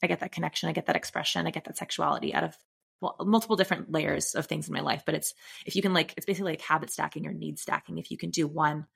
[0.03, 2.57] I get that connection, I get that expression, I get that sexuality out of
[3.01, 5.05] well, multiple different layers of things in my life.
[5.07, 5.33] But it's
[5.65, 7.99] if you can like, it's basically like habit stacking or need stacking.
[7.99, 8.87] If you can do one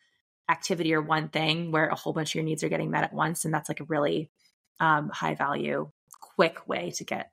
[0.52, 3.12] activity or one thing where a whole bunch of your needs are getting met at
[3.24, 3.44] once.
[3.44, 4.30] And that's like a really
[4.78, 5.90] um, high value,
[6.36, 7.30] quick way to get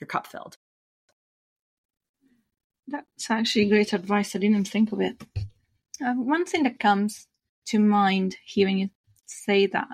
[0.00, 0.56] your cup filled.
[2.88, 4.34] That's actually great advice.
[4.34, 5.16] I didn't think of it.
[6.04, 7.26] Uh, one thing that comes
[7.70, 8.90] to mind hearing you
[9.26, 9.88] say that,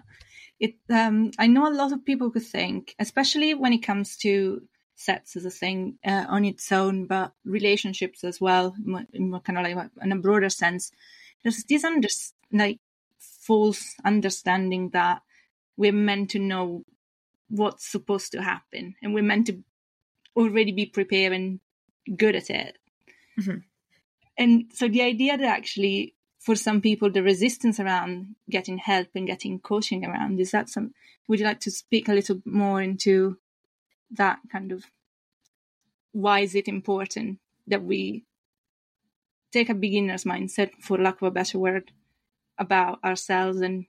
[0.60, 4.60] it um, I know a lot of people could think, especially when it comes to
[4.94, 8.74] sex as a thing uh, on its own, but relationships as well,
[9.12, 10.92] in kind of like in a broader sense.
[11.42, 11.84] There's this
[12.52, 12.78] like
[13.18, 15.22] false understanding that
[15.76, 16.84] we're meant to know
[17.48, 19.62] what's supposed to happen and we're meant to
[20.36, 21.60] already be prepared and
[22.16, 22.78] good at it.
[23.40, 23.58] Mm-hmm.
[24.38, 29.26] And so the idea that actually for some people the resistance around getting help and
[29.26, 30.92] getting coaching around is that some
[31.28, 33.38] would you like to speak a little more into
[34.10, 34.84] that kind of
[36.12, 38.24] why is it important that we
[39.52, 41.92] take a beginner's mindset for lack of a better word
[42.62, 43.84] about ourselves and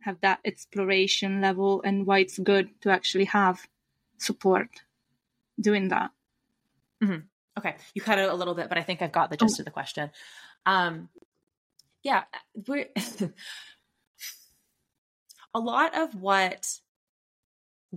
[0.00, 3.60] have that exploration level and why it's good to actually have
[4.18, 4.68] support
[5.60, 6.10] doing that.
[7.02, 7.26] Mm-hmm.
[7.58, 9.60] Okay, you cut it a little bit, but I think I've got the gist oh.
[9.60, 10.10] of the question.
[10.64, 11.10] Um,
[12.02, 12.24] yeah,
[12.66, 12.88] we're
[15.54, 16.78] a lot of what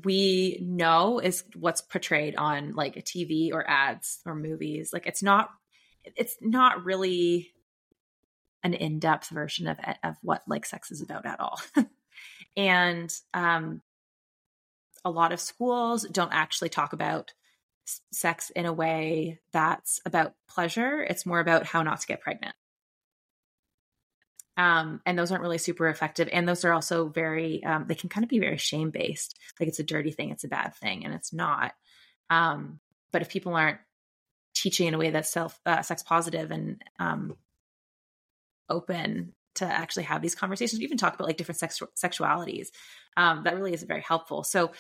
[0.03, 4.91] we know is what's portrayed on like a TV or ads or movies.
[4.91, 5.49] Like it's not,
[6.15, 7.53] it's not really
[8.65, 11.61] an in-depth version of of what like sex is about at all.
[12.57, 13.81] and um,
[15.05, 17.31] a lot of schools don't actually talk about
[18.11, 21.03] sex in a way that's about pleasure.
[21.03, 22.55] It's more about how not to get pregnant.
[24.57, 26.27] Um, and those aren't really super effective.
[26.31, 29.37] And those are also very, um, they can kind of be very shame based.
[29.59, 31.73] Like it's a dirty thing, it's a bad thing, and it's not.
[32.31, 32.79] Um,
[33.11, 33.79] but if people aren't
[34.55, 37.35] teaching in a way that's self uh, sex positive and um,
[38.69, 42.67] open to actually have these conversations, even talk about like different sex- sexualities.
[43.17, 44.43] Um, that really is very helpful.
[44.43, 44.71] So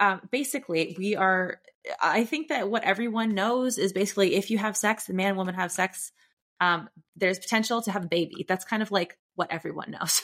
[0.00, 1.60] um, basically, we are.
[2.00, 5.36] I think that what everyone knows is basically if you have sex, the man and
[5.36, 6.12] woman have sex,
[6.60, 8.44] um, there's potential to have a baby.
[8.46, 10.22] That's kind of like what everyone knows.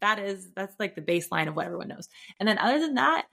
[0.00, 2.08] that is that's like the baseline of what everyone knows.
[2.38, 3.26] And then other than that,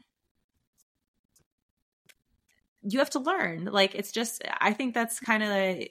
[2.84, 3.66] you have to learn.
[3.66, 5.88] Like it's just I think that's kind of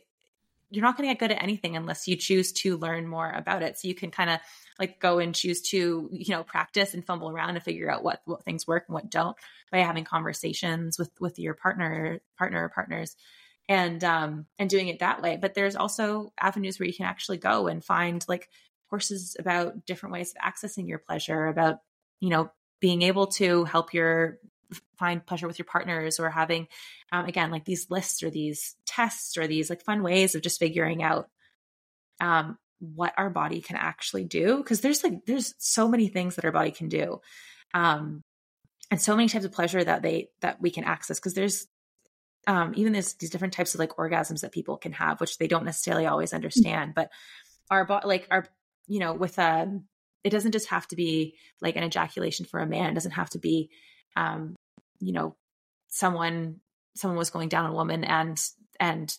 [0.70, 3.62] you're not going to get good at anything unless you choose to learn more about
[3.62, 3.78] it.
[3.78, 4.40] So you can kind of
[4.78, 8.22] like go and choose to, you know, practice and fumble around and figure out what
[8.24, 9.36] what things work and what don't
[9.70, 13.16] by having conversations with with your partner partner or partners
[13.68, 15.36] and um and doing it that way.
[15.40, 18.48] But there's also avenues where you can actually go and find like
[18.88, 21.78] courses about different ways of accessing your pleasure, about,
[22.20, 24.38] you know, being able to help your
[24.98, 26.68] find pleasure with your partners or having
[27.12, 30.58] um, again like these lists or these tests or these like fun ways of just
[30.58, 31.28] figuring out
[32.20, 34.58] um, what our body can actually do.
[34.58, 37.20] Because there's like there's so many things that our body can do
[37.74, 38.22] um,
[38.90, 41.18] and so many types of pleasure that they that we can access.
[41.18, 41.66] Because there's
[42.46, 45.46] um, even there's these different types of like orgasms that people can have which they
[45.46, 47.10] don't necessarily always understand but
[47.70, 48.46] our body like our
[48.86, 49.84] you know with a um,
[50.24, 52.90] it doesn't just have to be like an ejaculation for a man.
[52.90, 53.70] It doesn't have to be
[54.16, 54.56] um,
[55.00, 55.36] you know,
[55.88, 56.60] someone
[56.94, 58.38] someone was going down a woman and
[58.78, 59.16] and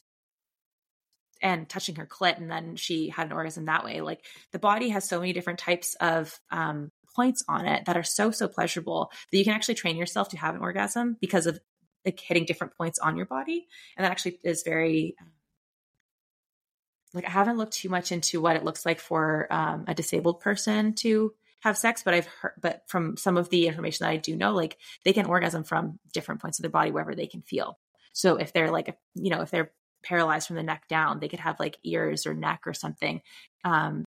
[1.42, 4.02] and touching her clit and then she had an orgasm that way.
[4.02, 8.04] Like the body has so many different types of um, points on it that are
[8.04, 11.60] so so pleasurable that you can actually train yourself to have an orgasm because of
[12.06, 13.68] like hitting different points on your body.
[13.98, 15.16] And that actually is very
[17.14, 20.40] like I haven't looked too much into what it looks like for um, a disabled
[20.40, 24.18] person to have sex, but I've heard, but from some of the information that I
[24.18, 27.42] do know, like they can orgasm from different points of their body wherever they can
[27.42, 27.80] feel.
[28.14, 29.72] So if they're like, you know, if they're
[30.04, 33.22] paralyzed from the neck down, they could have like ears or neck or something
[33.64, 34.04] um,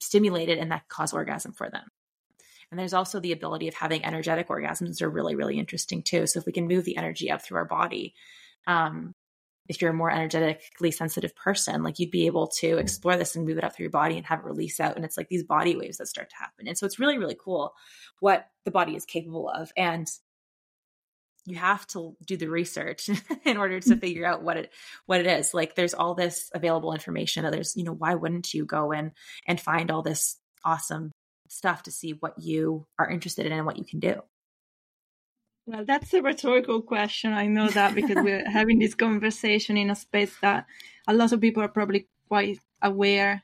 [0.00, 1.88] stimulated and that cause orgasm for them.
[2.70, 6.26] And there's also the ability of having energetic orgasms are really, really interesting too.
[6.26, 8.14] So if we can move the energy up through our body,
[8.66, 9.12] um,
[9.70, 13.46] if you're a more energetically sensitive person, like you'd be able to explore this and
[13.46, 14.96] move it up through your body and have it release out.
[14.96, 16.66] And it's like these body waves that start to happen.
[16.66, 17.72] And so it's really, really cool
[18.18, 19.70] what the body is capable of.
[19.76, 20.08] And
[21.46, 23.08] you have to do the research
[23.44, 24.00] in order to mm.
[24.00, 24.72] figure out what it
[25.06, 28.52] what it is like there's all this available information That there's you know why wouldn't
[28.52, 29.12] you go in
[29.46, 31.12] and find all this awesome
[31.48, 34.20] stuff to see what you are interested in and what you can do
[35.66, 37.32] well, that's a rhetorical question.
[37.32, 40.66] I know that because we're having this conversation in a space that
[41.06, 43.42] a lot of people are probably quite aware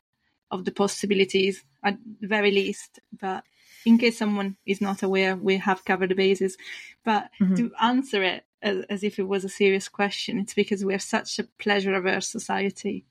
[0.50, 3.00] of the possibilities, at the very least.
[3.20, 3.44] But
[3.84, 6.56] in case someone is not aware, we have covered the bases.
[7.04, 7.54] But mm-hmm.
[7.54, 11.38] to answer it as, as, if it was a serious question, it's because we're such
[11.38, 13.04] a pleasure averse society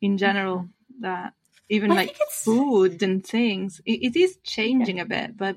[0.00, 1.02] in general mm-hmm.
[1.02, 1.34] that
[1.68, 5.02] even well, like food and things, it, it is changing yeah.
[5.02, 5.56] a bit, but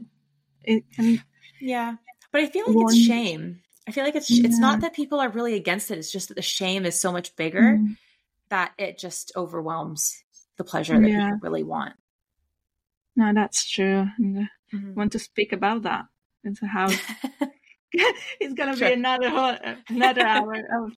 [0.63, 1.23] it can.
[1.62, 1.95] Yeah.
[2.32, 3.62] But I feel like one, it's shame.
[3.88, 4.46] I feel like it's yeah.
[4.46, 5.98] it's not that people are really against it.
[5.98, 7.98] It's just that the shame is so much bigger mm.
[8.50, 10.24] that it just overwhelms
[10.58, 11.26] the pleasure that yeah.
[11.26, 11.94] people really want.
[13.15, 14.06] No, that's true.
[14.18, 14.94] And uh, mm-hmm.
[14.94, 16.06] want to speak about that
[16.54, 16.89] so how
[18.39, 18.89] it's gonna sure.
[18.89, 19.56] be another whole,
[19.89, 20.94] another hour of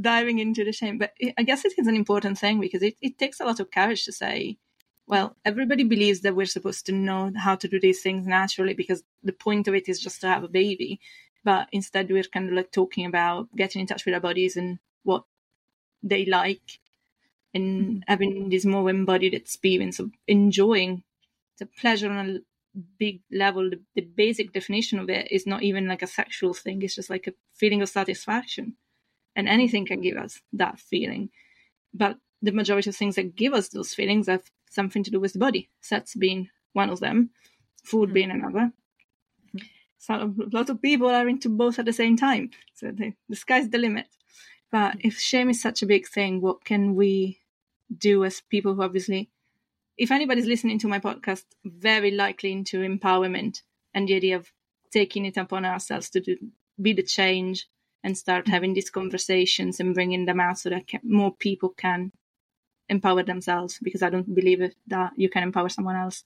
[0.00, 0.98] diving into the shame.
[0.98, 3.70] But I guess it is an important thing because it, it takes a lot of
[3.70, 4.58] courage to say,
[5.08, 9.02] well, everybody believes that we're supposed to know how to do these things naturally because
[9.22, 11.00] the point of it is just to have a baby.
[11.42, 14.78] But instead, we're kind of like talking about getting in touch with our bodies and
[15.04, 15.24] what
[16.02, 16.80] they like
[17.54, 21.02] and having this more embodied experience of enjoying
[21.58, 23.70] the pleasure on a big level.
[23.70, 27.08] The, the basic definition of it is not even like a sexual thing, it's just
[27.08, 28.76] like a feeling of satisfaction.
[29.34, 31.30] And anything can give us that feeling.
[31.94, 35.32] But the majority of things that give us those feelings have something to do with
[35.32, 35.70] the body.
[35.80, 37.30] Sex being one of them,
[37.82, 38.14] food mm-hmm.
[38.14, 38.72] being another.
[39.54, 39.66] Mm-hmm.
[39.98, 42.50] So a lot of people are into both at the same time.
[42.74, 44.06] So the, the sky's the limit.
[44.70, 47.40] But if shame is such a big thing, what can we
[47.96, 49.30] do as people who obviously,
[49.96, 53.62] if anybody's listening to my podcast, very likely into empowerment
[53.94, 54.52] and the idea of
[54.92, 56.36] taking it upon ourselves to do,
[56.80, 57.66] be the change
[58.04, 62.12] and start having these conversations and bringing them out so that more people can
[62.88, 66.24] empower themselves because I don't believe that you can empower someone else.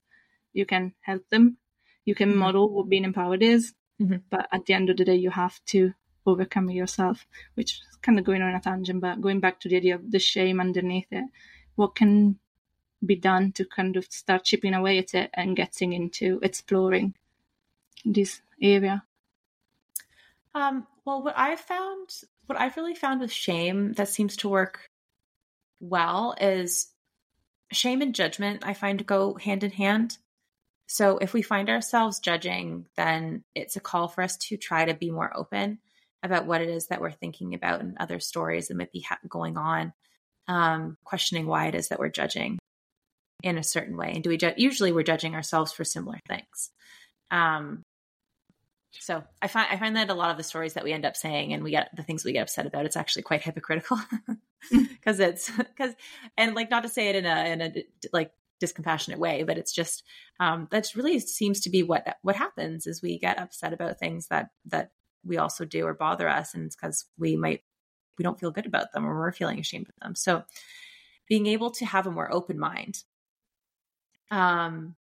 [0.53, 1.57] You can help them.
[2.05, 2.39] You can mm-hmm.
[2.39, 3.75] model what being empowered is.
[4.01, 4.17] Mm-hmm.
[4.31, 5.95] But at the end of the day, you have to
[6.27, 9.77] overcome yourself, which is kind of going on a tangent, but going back to the
[9.77, 11.25] idea of the shame underneath it,
[11.75, 12.39] what can
[13.05, 17.15] be done to kind of start chipping away at it and getting into exploring
[18.05, 19.03] this area?
[20.55, 22.11] Um, well, what I've found,
[22.47, 24.91] what I've really found with shame that seems to work
[25.83, 26.87] well is
[27.73, 30.17] shame and judgment, I find go hand in hand.
[30.87, 34.95] So if we find ourselves judging, then it's a call for us to try to
[34.95, 35.79] be more open
[36.23, 39.19] about what it is that we're thinking about and other stories that might be ha-
[39.29, 39.93] going on,
[40.49, 42.59] um, questioning why it is that we're judging
[43.43, 44.13] in a certain way.
[44.15, 46.71] And do we ju- usually we're judging ourselves for similar things.
[47.31, 47.83] Um,
[49.01, 51.17] so I find I find that a lot of the stories that we end up
[51.17, 53.99] saying and we get the things we get upset about, it's actually quite hypocritical
[54.71, 55.95] because it's because
[56.37, 57.73] and like not to say it in a in a
[58.13, 60.05] like discompassionate way, but it's just
[60.41, 64.29] um, that really seems to be what what happens is we get upset about things
[64.29, 64.93] that that
[65.25, 67.63] we also do or bother us, and it's because we might
[68.19, 70.15] we don't feel good about them or we're feeling ashamed of them.
[70.15, 70.45] So
[71.29, 72.99] being able to have a more open mind
[74.31, 74.97] um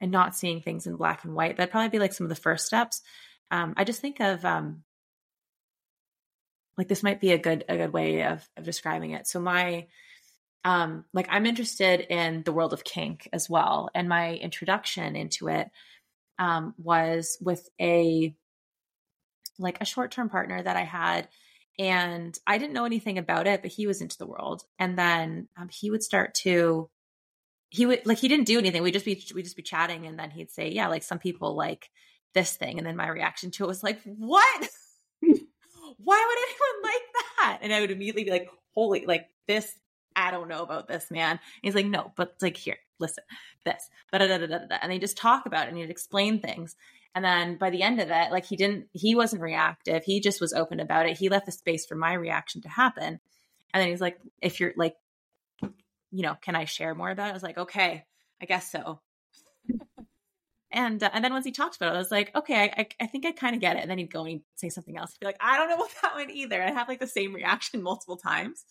[0.00, 1.56] and not seeing things in black and white.
[1.56, 3.02] That'd probably be like some of the first steps.
[3.50, 4.82] Um, I just think of um,
[6.78, 9.26] like this might be a good a good way of, of describing it.
[9.26, 9.86] So my
[10.64, 15.48] um, like I'm interested in the world of kink as well, and my introduction into
[15.48, 15.70] it
[16.38, 18.34] um, was with a
[19.58, 21.28] like a short term partner that I had.
[21.78, 24.64] And I didn't know anything about it, but he was into the world.
[24.78, 26.90] And then um, he would start to
[27.70, 28.82] he would like he didn't do anything.
[28.82, 31.54] We'd just be we just be chatting, and then he'd say, "Yeah, like some people
[31.54, 31.88] like
[32.34, 34.68] this thing," and then my reaction to it was like, "What?
[35.22, 37.02] Why would anyone like
[37.38, 39.72] that?" And I would immediately be like, "Holy, like this."
[40.16, 41.30] I don't know about this man.
[41.30, 43.22] And he's like, no, but like here, listen,
[43.64, 46.74] this, and they just talk about it and he'd explain things.
[47.14, 50.04] And then by the end of it, like he didn't, he wasn't reactive.
[50.04, 51.16] He just was open about it.
[51.16, 53.20] He left the space for my reaction to happen.
[53.72, 54.96] And then he's like, if you're like,
[56.10, 57.30] you know, can I share more about it?
[57.30, 58.04] I was like, okay,
[58.40, 59.00] I guess so.
[60.70, 63.06] and uh, and then once he talked about it, I was like, okay, I, I
[63.06, 63.80] think I kind of get it.
[63.80, 65.12] And then he'd go and he'd say something else.
[65.12, 66.62] He'd be like, I don't know about that one either.
[66.62, 68.64] I have like the same reaction multiple times.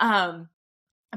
[0.00, 0.48] Um,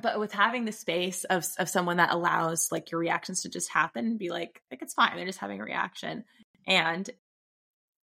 [0.02, 3.72] but with having the space of of someone that allows like your reactions to just
[3.72, 6.26] happen and be like, like it's fine, they're just having a reaction.
[6.68, 7.10] And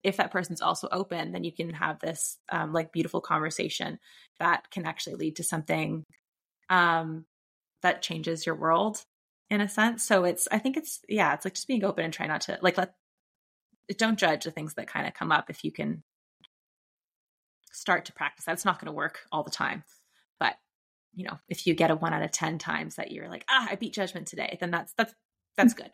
[0.02, 3.98] if that person's also open, then you can have this um, like beautiful conversation
[4.38, 6.04] that can actually lead to something
[6.70, 7.24] um,
[7.82, 9.04] that changes your world
[9.50, 10.02] in a sense.
[10.04, 12.58] So it's, I think it's, yeah, it's like just being open and try not to
[12.62, 12.94] like let,
[13.98, 16.02] don't judge the things that kind of come up if you can
[17.72, 18.44] start to practice.
[18.44, 19.84] That's not going to work all the time,
[20.40, 20.56] but
[21.14, 23.68] you know, if you get a one out of 10 times that you're like, ah,
[23.70, 25.14] I beat judgment today, then that's, that's,
[25.56, 25.78] that's mm.
[25.78, 25.90] good.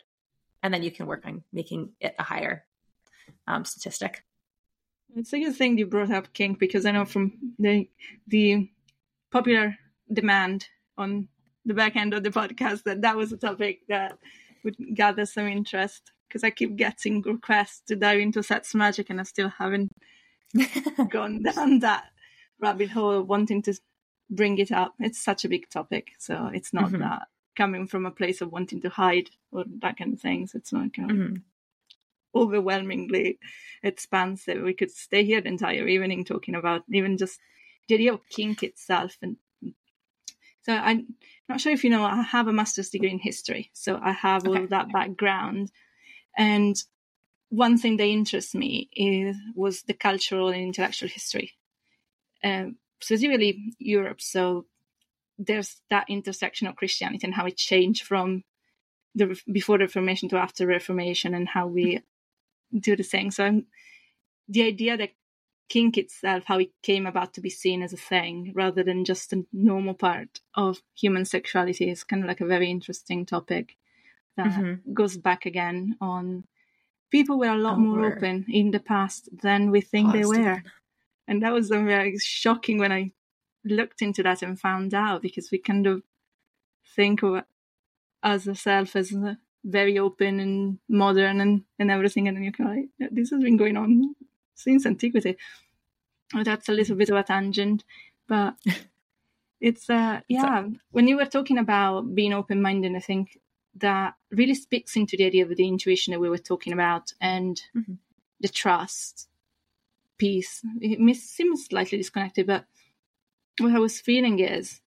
[0.63, 2.65] And then you can work on making it a higher
[3.47, 4.23] um, statistic.
[5.15, 7.89] It's a good thing you brought up kink because I know from the
[8.27, 8.69] the
[9.31, 9.75] popular
[10.11, 11.27] demand on
[11.65, 14.17] the back end of the podcast that that was a topic that
[14.63, 19.19] would gather some interest because I keep getting requests to dive into sex magic and
[19.19, 19.91] I still haven't
[21.09, 22.05] gone down that
[22.59, 23.73] rabbit hole wanting to
[24.29, 24.93] bring it up.
[24.99, 27.01] It's such a big topic, so it's not mm-hmm.
[27.01, 30.55] that coming from a place of wanting to hide or that kind of things.
[30.55, 31.35] It's not kind of mm-hmm
[32.35, 33.39] overwhelmingly
[33.83, 34.61] expansive.
[34.61, 37.39] We could stay here the entire evening talking about even just
[37.87, 39.17] the idea of kink itself.
[39.21, 39.37] And
[40.63, 41.15] so I'm
[41.49, 44.47] not sure if you know, I have a master's degree in history, so I have
[44.47, 44.65] all okay.
[44.67, 45.71] that background.
[46.37, 46.75] And
[47.49, 51.53] one thing that interests me is was the cultural and intellectual history,
[52.43, 54.21] um, specifically Europe.
[54.21, 54.65] So
[55.37, 58.43] there's that intersection of Christianity and how it changed from
[59.15, 62.01] the before the Reformation to after Reformation, and how we
[62.77, 63.31] do the same.
[63.31, 63.65] So I'm,
[64.47, 65.11] the idea that
[65.71, 69.31] kink itself, how it came about to be seen as a thing rather than just
[69.31, 73.77] a normal part of human sexuality, is kind of like a very interesting topic
[74.35, 74.93] that mm-hmm.
[74.93, 76.43] goes back again on
[77.09, 80.61] people were a lot oh, more open in the past than we think they were.
[81.25, 83.11] And that was very shocking when I
[83.63, 86.03] looked into that and found out because we kind of
[86.97, 87.43] think of
[88.23, 89.13] us ourselves as
[89.63, 92.27] very open and modern and, and everything.
[92.27, 94.15] And then you're kind of like, this has been going on
[94.55, 95.37] since antiquity.
[96.33, 97.83] Oh, that's a little bit of a tangent,
[98.27, 98.55] but
[99.61, 103.37] it's, uh, yeah, so, when you were talking about being open minded, I think
[103.75, 107.61] that really speaks into the idea of the intuition that we were talking about and
[107.75, 107.93] mm-hmm.
[108.39, 109.27] the trust
[110.17, 110.61] piece.
[110.79, 112.65] It seems slightly disconnected, but
[113.59, 114.81] what I was feeling is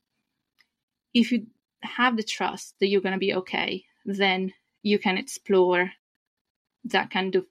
[1.12, 1.46] if you
[1.82, 4.52] have the trust that you're going to be okay, then
[4.82, 5.92] you can explore
[6.84, 7.46] that kind of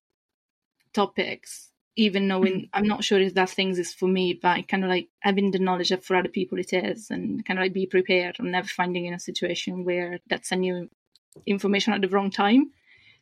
[0.93, 2.69] topics even knowing mm.
[2.73, 5.59] i'm not sure if that things is for me but kind of like having the
[5.59, 8.67] knowledge that for other people it is and kind of like be prepared and never
[8.67, 10.89] finding in a situation where that's a new
[11.45, 12.71] information at the wrong time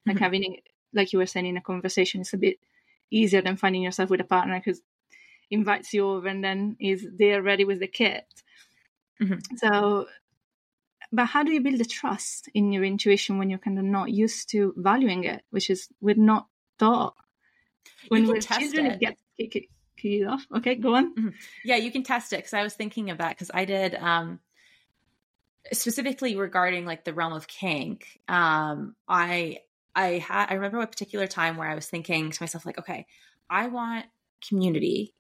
[0.06, 0.24] like mm-hmm.
[0.24, 0.58] having
[0.94, 2.58] like you were saying in a conversation it's a bit
[3.10, 4.82] easier than finding yourself with a partner because
[5.50, 8.26] invites you over and then is there ready with the kit
[9.22, 9.38] mm-hmm.
[9.58, 10.08] so
[11.12, 14.12] but how do you build a trust in your intuition when you're kind of not
[14.12, 16.48] used to valuing it, which is we're not
[16.80, 17.16] taught
[18.10, 19.02] when we're children it,
[19.38, 19.68] it gets
[19.98, 20.46] keyed off.
[20.56, 21.16] Okay, go on.
[21.16, 21.30] Mm-hmm.
[21.64, 24.40] Yeah, you can test it because I was thinking of that because I did um,
[25.72, 28.20] specifically regarding like the realm of kink.
[28.28, 29.60] Um, I
[29.96, 33.06] I had I remember a particular time where I was thinking to myself like, okay,
[33.50, 34.06] I want
[34.48, 35.14] community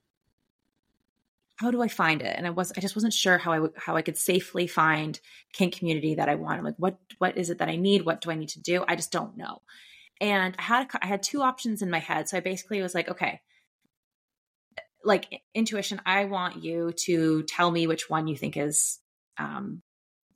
[1.61, 2.33] how do I find it?
[2.35, 5.19] And I was I just wasn't sure how I would how I could safely find
[5.53, 6.57] kink community that I want.
[6.57, 8.03] I'm like, what what is it that I need?
[8.03, 8.83] What do I need to do?
[8.87, 9.61] I just don't know.
[10.21, 12.29] And I had I had two options in my head.
[12.29, 13.41] So I basically was like, okay,
[15.03, 18.99] like intuition, I want you to tell me which one you think is
[19.37, 19.81] um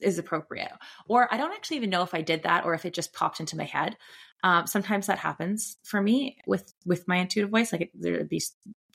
[0.01, 0.71] is appropriate.
[1.07, 3.39] Or I don't actually even know if I did that or if it just popped
[3.39, 3.95] into my head.
[4.43, 7.71] Um, sometimes that happens for me with with my intuitive voice.
[7.71, 8.41] Like there'd be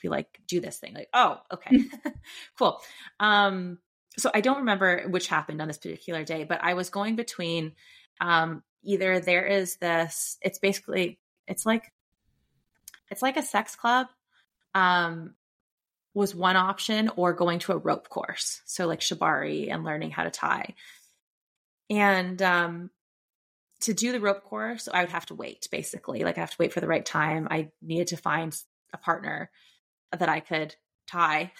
[0.01, 0.93] be like, do this thing.
[0.93, 1.85] Like, oh, okay,
[2.57, 2.81] cool.
[3.19, 3.77] Um,
[4.17, 7.73] so I don't remember which happened on this particular day, but I was going between
[8.19, 10.37] um, either there is this.
[10.41, 11.91] It's basically it's like
[13.09, 14.07] it's like a sex club.
[14.73, 15.35] Um,
[16.13, 20.25] was one option or going to a rope course so like shibari and learning how
[20.25, 20.75] to tie
[21.89, 22.89] and um
[23.79, 26.57] to do the rope course i would have to wait basically like i have to
[26.59, 28.61] wait for the right time i needed to find
[28.93, 29.49] a partner
[30.17, 30.75] that I could
[31.07, 31.51] tie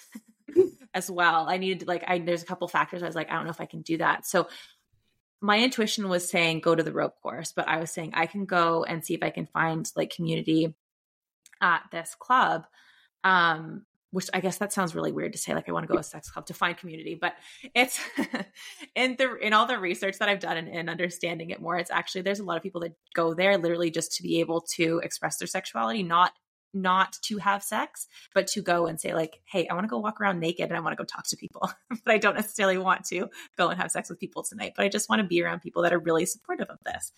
[0.94, 1.48] as well.
[1.50, 3.62] I needed like I there's a couple factors I was like I don't know if
[3.62, 4.26] I can do that.
[4.26, 4.48] So
[5.42, 8.46] my intuition was saying go to the rope course, but I was saying I can
[8.46, 10.74] go and see if I can find like community
[11.62, 12.66] at this club.
[13.24, 15.94] Um which I guess that sounds really weird to say, like I want to go
[15.94, 17.34] to a sex club to find community, but
[17.74, 18.00] it's
[18.96, 21.90] in the in all the research that I've done and, and, understanding it more, it's
[21.90, 25.00] actually there's a lot of people that go there literally just to be able to
[25.04, 26.34] express their sexuality, not
[26.74, 30.00] not to have sex, but to go and say like, hey, I want to go
[30.00, 32.78] walk around naked and I want to go talk to people, but I don't necessarily
[32.78, 35.42] want to go and have sex with people tonight, but I just want to be
[35.42, 37.12] around people that are really supportive of this.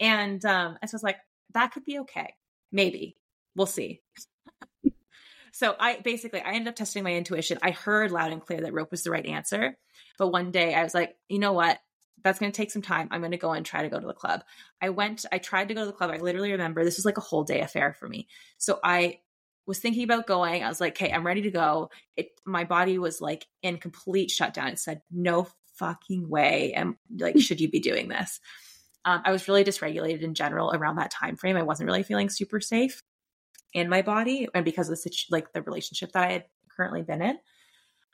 [0.00, 1.18] And um, I was like,
[1.52, 2.34] that could be okay,
[2.72, 3.16] maybe
[3.54, 4.00] we'll see.
[5.54, 7.60] So I basically I ended up testing my intuition.
[7.62, 9.78] I heard loud and clear that rope was the right answer.
[10.18, 11.78] But one day I was like, you know what?
[12.22, 13.08] That's going to take some time.
[13.10, 14.44] I'm going to go and try to go to the club.
[14.80, 16.10] I went, I tried to go to the club.
[16.10, 18.28] I literally remember this was like a whole day affair for me.
[18.56, 19.20] So I
[19.66, 20.62] was thinking about going.
[20.62, 21.90] I was like, okay, I'm ready to go.
[22.16, 24.68] It, my body was like in complete shutdown.
[24.68, 26.72] It said, no fucking way.
[26.74, 28.40] And like, should you be doing this?
[29.04, 31.56] Um, I was really dysregulated in general around that time frame.
[31.56, 33.02] I wasn't really feeling super safe
[33.74, 36.44] in my body and because of the like the relationship that I had
[36.74, 37.38] currently been in.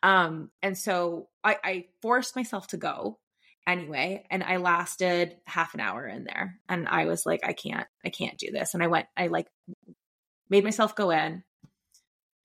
[0.02, 3.18] Um, and so I, I forced myself to go
[3.66, 7.86] anyway, and I lasted half an hour in there, and I was like, I can't,
[8.04, 8.74] I can't do this.
[8.74, 9.46] And I went, I like
[10.48, 11.44] made myself go in.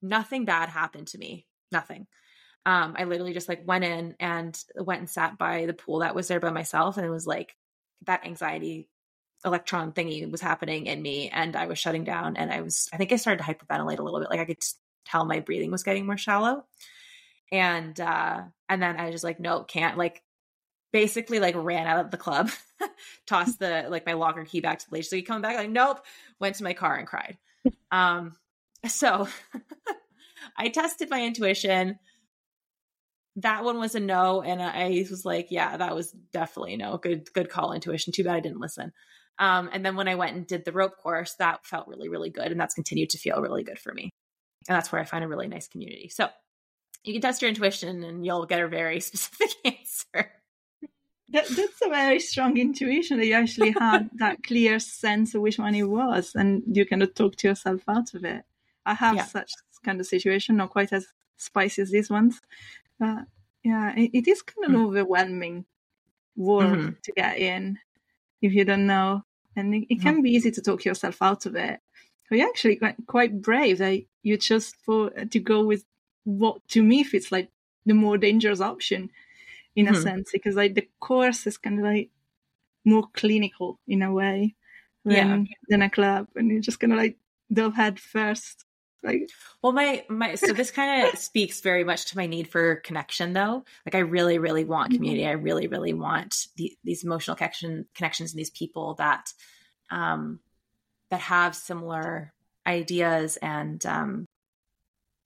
[0.01, 1.47] Nothing bad happened to me.
[1.71, 2.07] Nothing.
[2.65, 6.15] Um, I literally just like went in and went and sat by the pool that
[6.15, 7.55] was there by myself, and it was like
[8.05, 8.89] that anxiety
[9.45, 12.97] electron thingy was happening in me and I was shutting down and I was I
[12.97, 14.63] think I started to hyperventilate a little bit like I could
[15.05, 16.65] tell my breathing was getting more shallow
[17.51, 20.23] and uh and then I was just like no can't like
[20.95, 22.49] basically like ran out of the club
[23.27, 25.69] tossed the like my locker key back to the lady so you come back like
[25.69, 25.99] nope
[26.39, 27.37] went to my car and cried
[27.91, 28.33] um
[28.87, 29.27] so
[30.57, 31.99] I tested my intuition
[33.35, 37.27] that one was a no and I was like yeah that was definitely no good
[37.33, 38.93] good call intuition too bad I didn't listen
[39.37, 42.29] um, and then when I went and did the rope course, that felt really, really
[42.29, 42.53] good.
[42.53, 44.03] And that's continued to feel really good for me.
[44.69, 46.07] And that's where I find a really nice community.
[46.07, 46.29] So
[47.03, 50.31] you can test your intuition and you'll get a very specific answer.
[51.35, 55.59] That, that's a very strong intuition that you actually had that clear sense of which
[55.59, 58.45] one it was and you kind of talk to yourself out of it.
[58.85, 59.25] I have yeah.
[59.25, 59.51] such
[59.83, 62.39] kind of situation, not quite as spicy as these ones.
[62.97, 63.25] But
[63.65, 64.87] yeah, it, it is kind of mm.
[64.87, 65.65] overwhelming
[66.37, 66.89] world mm-hmm.
[67.03, 67.79] to get in
[68.41, 69.23] if you don't know.
[69.57, 71.81] And it, it can be easy to talk yourself out of it.
[72.29, 75.83] But you're actually quite, quite brave that you chose for to go with
[76.23, 77.49] what to me feels like
[77.85, 79.09] the more dangerous option
[79.75, 79.95] in mm-hmm.
[79.95, 82.09] a sense because like the course is kind of like
[82.85, 84.55] more clinical in a way
[85.03, 85.55] than yeah.
[85.69, 87.17] than a club and you're just kind of like
[87.51, 88.65] dove head first
[89.03, 89.29] like
[89.61, 93.33] well my my so this kind of speaks very much to my need for connection
[93.33, 94.97] though like i really really want mm-hmm.
[94.97, 99.31] community i really really want the, these emotional connection connections and these people that
[99.91, 100.39] um
[101.11, 102.33] that have similar
[102.65, 104.25] ideas and um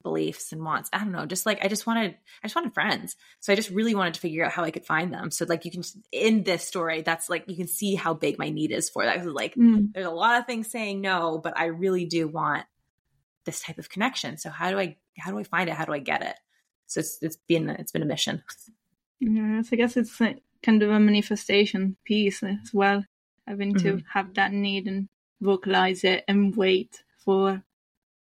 [0.01, 0.89] beliefs and wants.
[0.93, 3.15] I don't know, just like I just wanted I just wanted friends.
[3.39, 5.31] So I just really wanted to figure out how I could find them.
[5.31, 8.49] So like you can in this story, that's like you can see how big my
[8.49, 9.25] need is for that.
[9.25, 9.91] Like mm.
[9.93, 12.65] there's a lot of things saying no, but I really do want
[13.45, 14.37] this type of connection.
[14.37, 15.75] So how do I how do I find it?
[15.75, 16.35] How do I get it?
[16.87, 18.43] So it's it's been it's been a mission.
[19.19, 23.03] Yeah, I guess it's like kind of a manifestation piece as well,
[23.45, 23.97] having mm-hmm.
[23.97, 25.09] to have that need and
[25.41, 27.63] vocalize it and wait for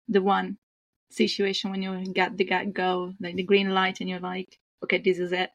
[0.09, 0.59] the one
[1.11, 4.99] situation when you get the get go, like the green light, and you're like, okay,
[4.99, 5.51] this is it.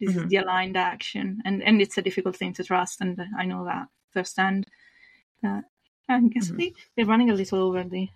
[0.00, 0.24] This mm-hmm.
[0.24, 3.64] is the aligned action, and and it's a difficult thing to trust, and I know
[3.64, 4.66] that firsthand.
[5.42, 5.64] That
[6.08, 6.56] I guess mm-hmm.
[6.56, 8.08] we, we're running a little over the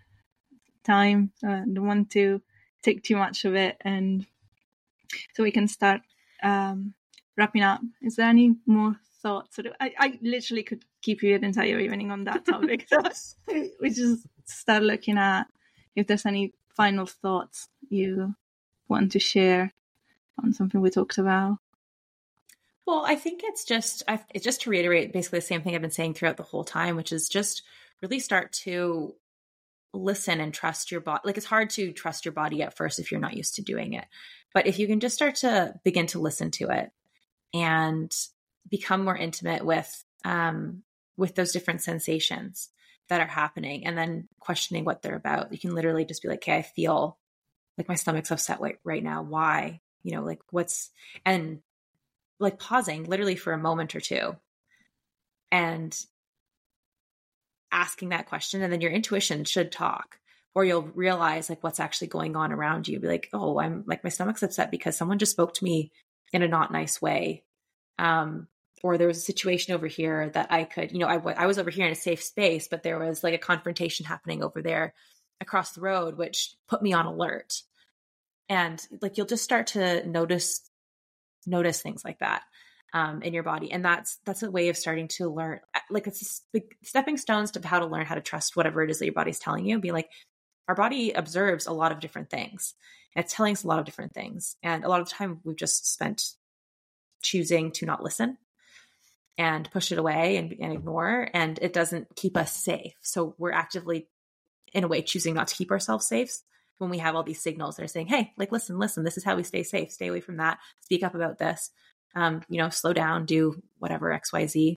[0.84, 1.32] time.
[1.46, 2.42] Uh, don't want to
[2.82, 4.26] take too much of it, and
[5.34, 6.02] so we can start
[6.42, 6.94] um,
[7.36, 7.80] wrapping up.
[8.02, 9.56] Is there any more thoughts?
[9.56, 12.86] Sort of, I, I literally could keep you an entire evening on that topic.
[12.88, 13.00] so
[13.80, 15.46] we just start looking at
[15.94, 18.34] if there's any final thoughts you
[18.88, 19.72] want to share
[20.42, 21.58] on something we talked about.
[22.86, 25.90] Well, I think it's just I, just to reiterate basically the same thing I've been
[25.90, 27.62] saying throughout the whole time, which is just
[28.00, 29.14] really start to
[29.92, 31.22] listen and trust your body.
[31.24, 33.94] Like it's hard to trust your body at first if you're not used to doing
[33.94, 34.04] it.
[34.54, 36.90] But if you can just start to begin to listen to it
[37.52, 38.14] and
[38.68, 40.82] become more intimate with um,
[41.16, 42.68] with those different sensations
[43.08, 46.38] that are happening and then questioning what they're about, you can literally just be like,
[46.38, 47.18] okay, I feel
[47.78, 49.22] like my stomach's upset right, right now.
[49.22, 49.80] Why?
[50.02, 50.90] You know, like what's
[51.24, 51.60] and
[52.38, 54.36] like pausing literally for a moment or two
[55.50, 55.96] and
[57.72, 60.18] asking that question and then your intuition should talk
[60.54, 64.04] or you'll realize like what's actually going on around you be like oh i'm like
[64.04, 65.90] my stomach's upset because someone just spoke to me
[66.32, 67.42] in a not nice way
[67.98, 68.46] um
[68.86, 71.58] or there was a situation over here that i could you know I, I was
[71.58, 74.94] over here in a safe space but there was like a confrontation happening over there
[75.40, 77.62] across the road which put me on alert.
[78.48, 80.60] And like you'll just start to notice
[81.46, 82.42] notice things like that
[82.92, 83.72] um, in your body.
[83.72, 85.60] And that's that's a way of starting to learn
[85.90, 86.42] like it's
[86.82, 89.38] stepping stones to how to learn how to trust whatever it is that your body's
[89.38, 90.08] telling you be like
[90.68, 92.74] our body observes a lot of different things.
[93.14, 94.56] It's telling us a lot of different things.
[94.62, 96.22] And a lot of time we've just spent
[97.22, 98.36] choosing to not listen
[99.38, 102.94] and push it away and, and ignore and it doesn't keep us safe.
[103.02, 104.08] So we're actively
[104.72, 106.32] in a way choosing not to keep ourselves safe
[106.78, 109.24] when we have all these signals that are saying hey like listen listen this is
[109.24, 109.92] how we stay safe.
[109.92, 110.58] Stay away from that.
[110.80, 111.70] Speak up about this.
[112.14, 114.76] Um, you know slow down do whatever xyz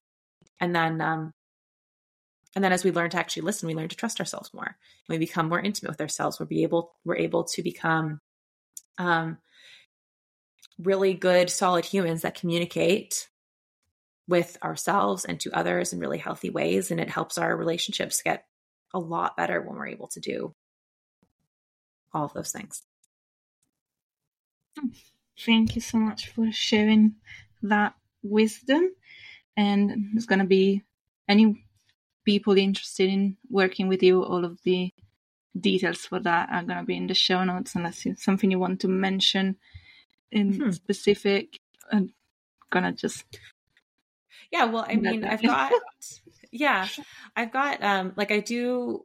[0.59, 1.31] and then um,
[2.55, 4.75] and then as we learn to actually listen we learn to trust ourselves more.
[5.07, 6.39] We become more intimate with ourselves.
[6.39, 8.19] We're be able we're able to become
[8.97, 9.37] um,
[10.77, 13.28] really good solid humans that communicate
[14.29, 16.91] with ourselves and to others in really healthy ways.
[16.91, 18.45] And it helps our relationships get
[18.93, 20.53] a lot better when we're able to do
[22.13, 22.83] all of those things.
[25.45, 27.15] Thank you so much for sharing
[27.63, 28.91] that wisdom.
[29.57, 30.83] And there's going to be
[31.27, 31.65] any
[32.23, 34.93] people interested in working with you, all of the
[35.59, 38.81] details for that are going to be in the show notes unless something you want
[38.81, 39.55] to mention
[40.31, 40.71] in hmm.
[40.71, 41.59] specific.
[41.91, 42.13] I'm
[42.69, 43.25] going to just
[44.51, 45.71] yeah, well, I mean, I've got
[46.51, 46.87] yeah,
[47.35, 49.03] I've got um like I do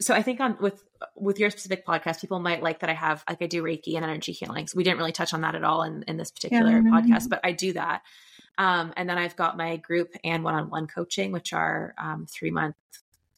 [0.00, 0.82] so I think on with
[1.16, 4.04] with your specific podcast, people might like that I have like I do Reiki and
[4.04, 4.72] energy healings.
[4.72, 7.28] So we didn't really touch on that at all in, in this particular yeah, podcast,
[7.28, 8.02] but I do that.
[8.56, 12.26] Um, and then I've got my group and one on one coaching, which are um,
[12.26, 12.76] three month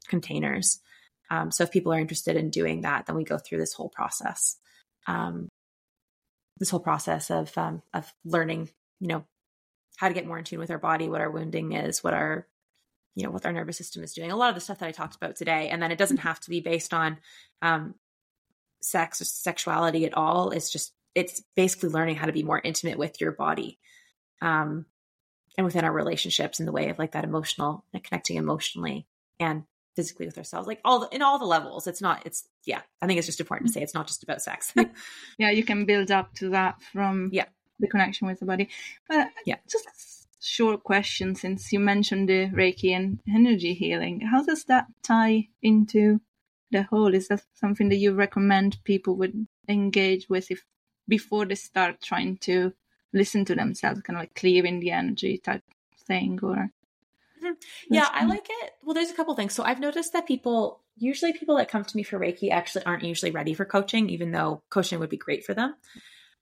[0.09, 0.81] containers.
[1.31, 3.89] Um, so if people are interested in doing that, then we go through this whole
[3.89, 4.57] process.
[5.07, 5.49] Um,
[6.59, 8.71] this whole process of um, of learning,
[9.01, 9.25] you know,
[9.97, 12.47] how to get more in tune with our body, what our wounding is, what our
[13.15, 14.31] you know what our nervous system is doing.
[14.31, 16.39] A lot of the stuff that I talked about today, and then it doesn't have
[16.41, 17.19] to be based on
[17.63, 17.95] um,
[18.83, 20.51] sex or sexuality at all.
[20.51, 23.79] It's just it's basically learning how to be more intimate with your body,
[24.43, 24.85] um,
[25.57, 29.07] and within our relationships in the way of like that emotional like connecting emotionally
[29.41, 29.65] and
[29.97, 31.87] physically with ourselves, like all the, in all the levels.
[31.87, 32.27] It's not.
[32.27, 32.83] It's yeah.
[33.01, 34.75] I think it's just important to say it's not just about sex.
[35.39, 37.47] yeah, you can build up to that from yeah
[37.79, 38.69] the connection with the body.
[39.09, 39.89] But yeah, just
[40.41, 44.21] short question since you mentioned the Reiki and energy healing.
[44.21, 46.21] How does that tie into
[46.71, 47.15] the whole?
[47.15, 50.65] Is that something that you recommend people would engage with if
[51.09, 52.73] before they start trying to
[53.13, 55.63] listen to themselves, kind of like clearing the energy type
[56.07, 56.71] thing, or?
[57.43, 57.95] Mm-hmm.
[57.95, 58.73] Yeah, I like it.
[58.83, 59.55] Well, there's a couple things.
[59.55, 63.05] So I've noticed that people, usually people that come to me for Reiki, actually aren't
[63.05, 65.75] usually ready for coaching, even though coaching would be great for them.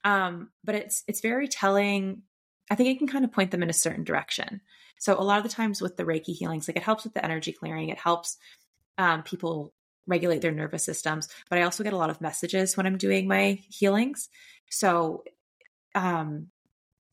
[0.05, 2.23] Um, but it's it's very telling.
[2.71, 4.61] I think it can kind of point them in a certain direction.
[4.99, 7.25] So a lot of the times with the Reiki healings, like it helps with the
[7.25, 7.89] energy clearing.
[7.89, 8.39] It helps
[8.97, 9.75] um, people
[10.07, 11.29] regulate their nervous systems.
[11.51, 14.29] But I also get a lot of messages when I'm doing my healings.
[14.71, 15.25] So
[15.95, 16.49] um,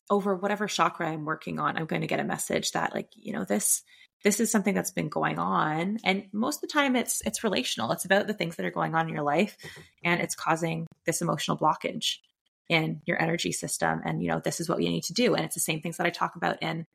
[0.10, 3.34] over whatever chakra I'm working on, I'm going to get a message that like you
[3.34, 3.84] know this
[4.24, 7.92] this is something that's been going on and most of the time it's it's relational
[7.92, 9.58] it's about the things that are going on in your life
[10.04, 12.18] and it's causing this emotional blockage
[12.72, 15.36] in your energy system and you know this is what we need to do.
[15.36, 16.88] And it's the same things that i talk about in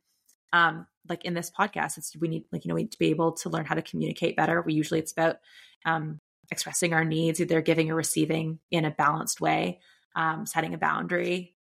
[0.54, 1.98] um like in this podcast.
[1.98, 3.82] It's we need like you know we need to be able to learn how to
[3.82, 4.62] communicate better.
[4.62, 5.36] We usually it's about
[5.84, 6.18] um
[6.50, 9.80] expressing our needs either giving or receiving in a balanced way
[10.14, 11.54] um setting a boundary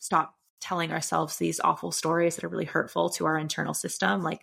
[0.00, 4.22] stop telling ourselves these awful stories that are really hurtful to our internal system.
[4.22, 4.42] Like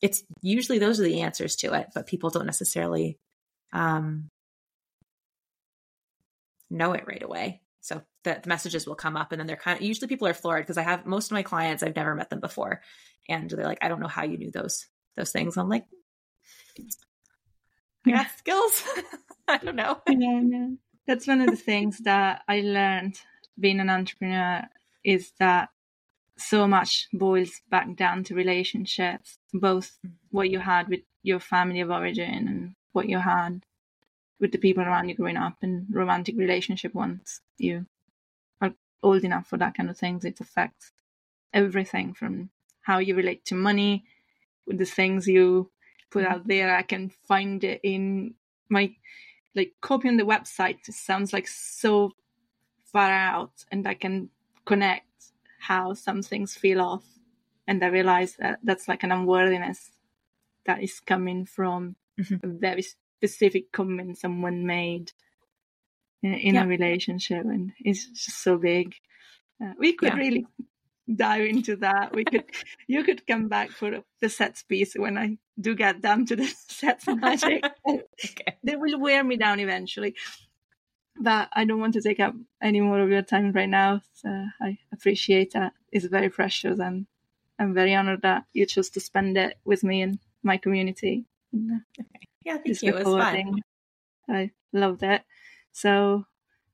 [0.00, 3.18] it's usually those are the answers to it but people don't necessarily
[3.72, 4.28] um
[6.70, 7.62] know it right away.
[7.80, 10.34] So the, the, messages will come up and then they're kind of usually people are
[10.34, 12.82] floored because I have most of my clients, I've never met them before.
[13.28, 15.56] And they're like, I don't know how you knew those those things.
[15.56, 15.86] I'm like,
[18.06, 18.82] I got skills.
[19.48, 20.00] I don't know.
[20.08, 20.68] Yeah, yeah.
[21.06, 23.16] That's one of the things that I learned
[23.58, 24.62] being an entrepreneur
[25.04, 25.70] is that
[26.38, 30.14] so much boils back down to relationships, both mm-hmm.
[30.30, 33.62] what you had with your family of origin and what you had
[34.40, 37.86] with the people around you growing up and romantic relationship once you
[39.02, 40.24] old enough for that kind of things.
[40.24, 40.92] It affects
[41.52, 42.50] everything from
[42.82, 44.04] how you relate to money,
[44.66, 45.70] with the things you
[46.10, 46.74] put out there.
[46.74, 48.34] I can find it in
[48.68, 48.94] my
[49.54, 52.12] like copying the website it sounds like so
[52.84, 54.30] far out and I can
[54.64, 55.06] connect
[55.58, 57.04] how some things feel off
[57.66, 59.90] and I realize that that's like an unworthiness
[60.66, 62.46] that is coming from mm-hmm.
[62.46, 65.12] a very specific comment someone made
[66.22, 66.64] in, in yeah.
[66.64, 68.94] a relationship, and it's just so big.
[69.62, 70.18] Uh, we could yeah.
[70.18, 70.46] really
[71.14, 72.14] dive into that.
[72.14, 72.44] We could,
[72.86, 76.46] you could come back for the sex piece when I do get down to the
[76.68, 77.64] sex magic.
[77.88, 78.56] okay.
[78.62, 80.14] They will wear me down eventually.
[81.20, 84.00] but I don't want to take up any more of your time right now.
[84.14, 84.28] So
[84.60, 85.72] I appreciate that.
[85.92, 87.06] It's very precious, and
[87.58, 91.24] I'm very honored that you chose to spend it with me and my community.
[91.54, 92.28] Okay.
[92.44, 92.96] Yeah, thank you.
[92.96, 93.62] It was fun.
[94.28, 95.22] I loved it.
[95.72, 96.26] So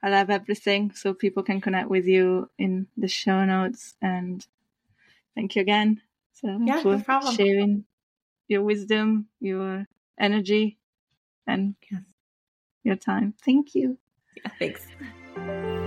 [0.03, 3.95] I'll have everything so people can connect with you in the show notes.
[4.01, 4.47] And
[5.35, 7.85] thank you again so yeah, for no sharing
[8.49, 9.87] your wisdom, your
[10.19, 10.79] energy,
[11.47, 12.03] and yes.
[12.85, 13.35] your time.
[13.45, 13.99] Thank you.
[14.37, 15.83] Yeah, thanks.